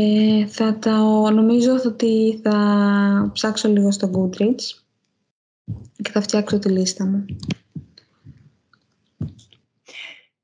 [0.00, 4.82] ε, ε, θα τα νομίζω ότι θα ψάξω λίγο στο Goodreads
[6.02, 7.24] και θα φτιάξω τη λίστα μου.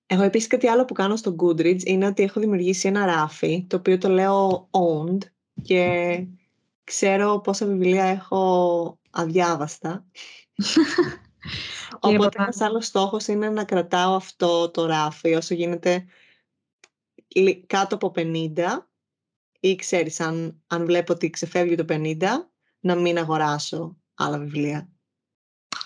[0.07, 3.77] Εγώ επίσης κάτι άλλο που κάνω στο Goodreads είναι ότι έχω δημιουργήσει ένα ράφι το
[3.77, 5.19] οποίο το λέω owned
[5.63, 6.27] και
[6.85, 10.05] ξέρω πόσα βιβλία έχω αδιάβαστα.
[12.01, 16.05] Οπότε ένας άλλος στόχος είναι να κρατάω αυτό το ράφι όσο γίνεται
[17.67, 18.51] κάτω από 50
[19.69, 22.17] ή ξέρεις αν, αν βλέπω ότι ξεφεύγει το 50
[22.81, 24.89] να μην αγοράσω άλλα βιβλία.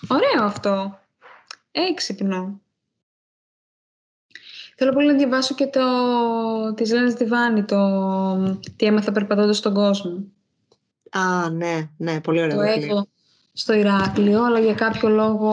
[0.07, 0.99] Ωραίο αυτό.
[1.71, 2.61] Έξυπνο.
[4.75, 5.81] Θέλω πολύ να διαβάσω και το
[6.73, 7.77] της Λένας Διβάνη, το
[8.75, 10.23] «Τι έμαθα περπατώντας στον κόσμο».
[11.09, 12.55] Α, ναι, ναι, πολύ ωραίο.
[12.55, 13.07] Το έχω
[13.53, 15.51] στο Ηράκλειο, αλλά για κάποιο λόγο...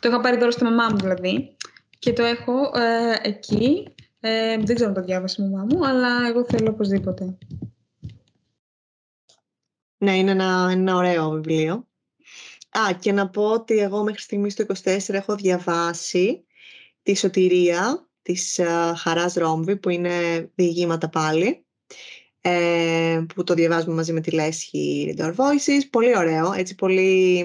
[0.00, 1.56] Το είχα πάρει τώρα στη μαμά μου δηλαδή.
[1.98, 6.26] Και το έχω ε, εκεί ε, δεν ξέρω αν το διάβασε η μαμά μου, αλλά
[6.28, 7.38] εγώ θέλω οπωσδήποτε.
[9.98, 11.88] Ναι, είναι ένα, ένα ωραίο βιβλίο.
[12.70, 16.44] Α, και να πω ότι εγώ μέχρι στιγμής στο 24 έχω διαβάσει
[17.02, 20.10] τη Σωτηρία της uh, Χαράς Ρόμβη, που είναι
[20.54, 21.64] διηγήματα πάλι.
[22.40, 25.88] ε, που το διαβάζουμε μαζί με τη Λέσχη Read Our Voices.
[25.90, 27.44] Πολύ ωραίο, έτσι πολύ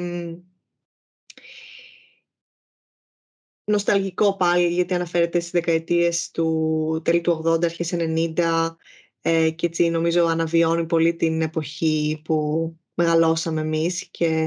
[3.66, 8.76] νοσταλγικό πάλι, γιατί αναφέρεται στις δεκαετίες του τέλη του 80, αρχές 90
[9.22, 14.46] ε, και έτσι νομίζω αναβιώνει πολύ την εποχή που μεγαλώσαμε εμείς και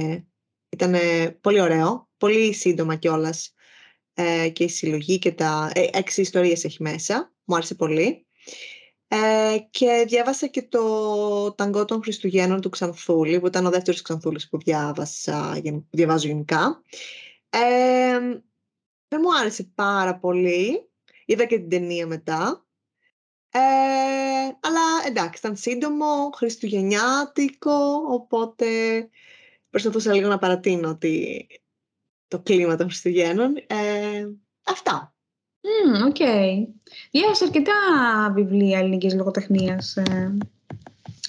[0.69, 0.95] ήταν
[1.41, 3.55] πολύ ωραίο, πολύ σύντομα κιόλας
[4.15, 8.27] ε, και η συλλογή και τα ε, έξι ιστορίες έχει μέσα, μου άρεσε πολύ.
[9.09, 14.49] Ε, και διάβασα και το ταγκό των Χριστουγέννων του Ξανθούλη, που ήταν ο δεύτερος Ξανθούλης
[14.49, 15.61] που διάβασα,
[15.91, 16.83] διαβάζω γενικά.
[17.51, 18.41] Ε,
[19.09, 20.91] δεν μου άρεσε πάρα πολύ.
[21.25, 22.67] Είδα και την ταινία μετά.
[23.51, 23.61] Ε,
[24.61, 28.67] αλλά εντάξει, ήταν σύντομο, χριστουγεννιάτικο, οπότε
[29.71, 31.47] προσπαθούσα λίγο να παρατείνω τη,
[32.29, 33.57] το κλίμα των Χριστουγέννων.
[33.57, 34.29] Ε,
[34.63, 35.15] αυτά.
[36.07, 36.17] OK.
[36.17, 36.67] Mm, okay.
[37.11, 37.73] Διάβασα αρκετά
[38.35, 39.97] βιβλία ελληνικής λογοτεχνίας.
[39.97, 40.37] Ε,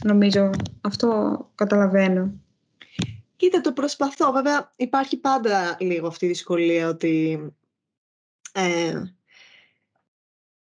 [0.04, 0.50] νομίζω.
[0.82, 2.34] Αυτό καταλαβαίνω.
[3.36, 4.32] Κοίτα, το προσπαθώ.
[4.32, 7.40] Βέβαια, υπάρχει πάντα λίγο αυτή η δυσκολία ότι
[8.52, 9.02] ε,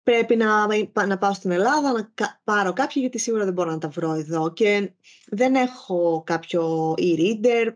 [0.04, 0.68] πρέπει να,
[1.06, 2.12] να πάω στην Ελλάδα, να
[2.44, 4.54] πάρω κάποια, γιατί σίγουρα δεν μπορώ να τα βρω εδώ.
[4.54, 4.92] Και
[5.28, 7.74] δεν έχω κάποιο e-reader.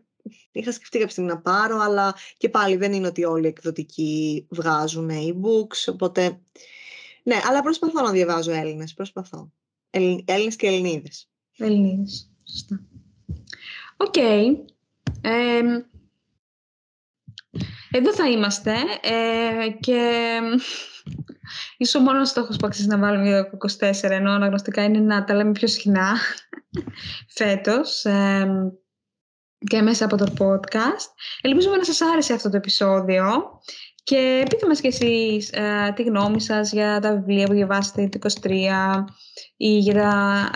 [0.52, 4.48] Είχα σκεφτεί κάποια στιγμή να πάρω, αλλά και πάλι δεν είναι ότι όλοι οι εκδοτικοί
[4.50, 6.40] βγάζουν e-books, οπότε...
[7.24, 9.52] Ναι, αλλά προσπαθώ να διαβάζω Έλληνες, προσπαθώ.
[10.26, 11.30] Έλληνες και Ελληνίδες.
[11.58, 12.82] Ελληνίδες, σωστά.
[13.98, 14.16] Οκ.
[17.98, 20.40] Εδώ θα είμαστε ε, και
[21.78, 25.34] ίσως ο μόνος στόχος που αξίζει να βάλουμε το 24 ενώ αναγνωστικά είναι να τα
[25.34, 26.18] λέμε πιο συχνά
[27.38, 28.06] φέτος
[29.60, 31.10] και μέσα από το podcast.
[31.42, 33.60] Ελπίζουμε να σας άρεσε αυτό το επεισόδιο
[34.08, 38.30] και πείτε μας και εσείς ε, τη γνώμη σας για τα βιβλία που διαβάσετε το
[38.42, 38.52] 23
[39.58, 40.50] ή για τα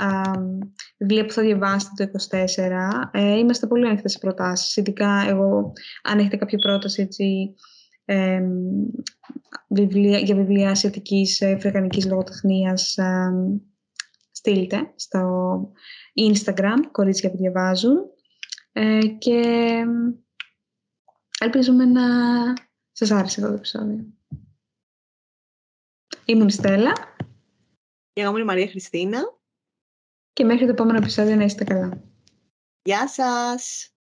[0.98, 3.10] βιβλία που θα διαβάσετε το 24.
[3.12, 5.74] Ε, είμαστε πολύ ανοιχτές σε προτάσεις, ειδικά εγώ
[6.04, 7.56] αν έχετε κάποια πρόταση έτσι,
[8.06, 8.42] ε,
[9.68, 12.98] βιβλία, για βιβλία ασιατικής, αφρικανικής λογοτεχνίας
[14.32, 15.62] στείλτε στο
[16.34, 17.98] Instagram, κορίτσια που διαβάζουν.
[18.72, 19.42] Ε, και
[21.40, 22.04] ελπίζουμε να
[22.92, 24.06] σας άρεσε αυτό το επεισόδιο.
[26.26, 26.94] Ήμουν η Στέλλα.
[28.14, 29.40] Και εγώ είμαι η Μαρία Χριστίνα.
[30.34, 32.04] Και μέχρι το επόμενο επεισόδιο να είστε καλά.
[32.82, 33.94] Γεια σας!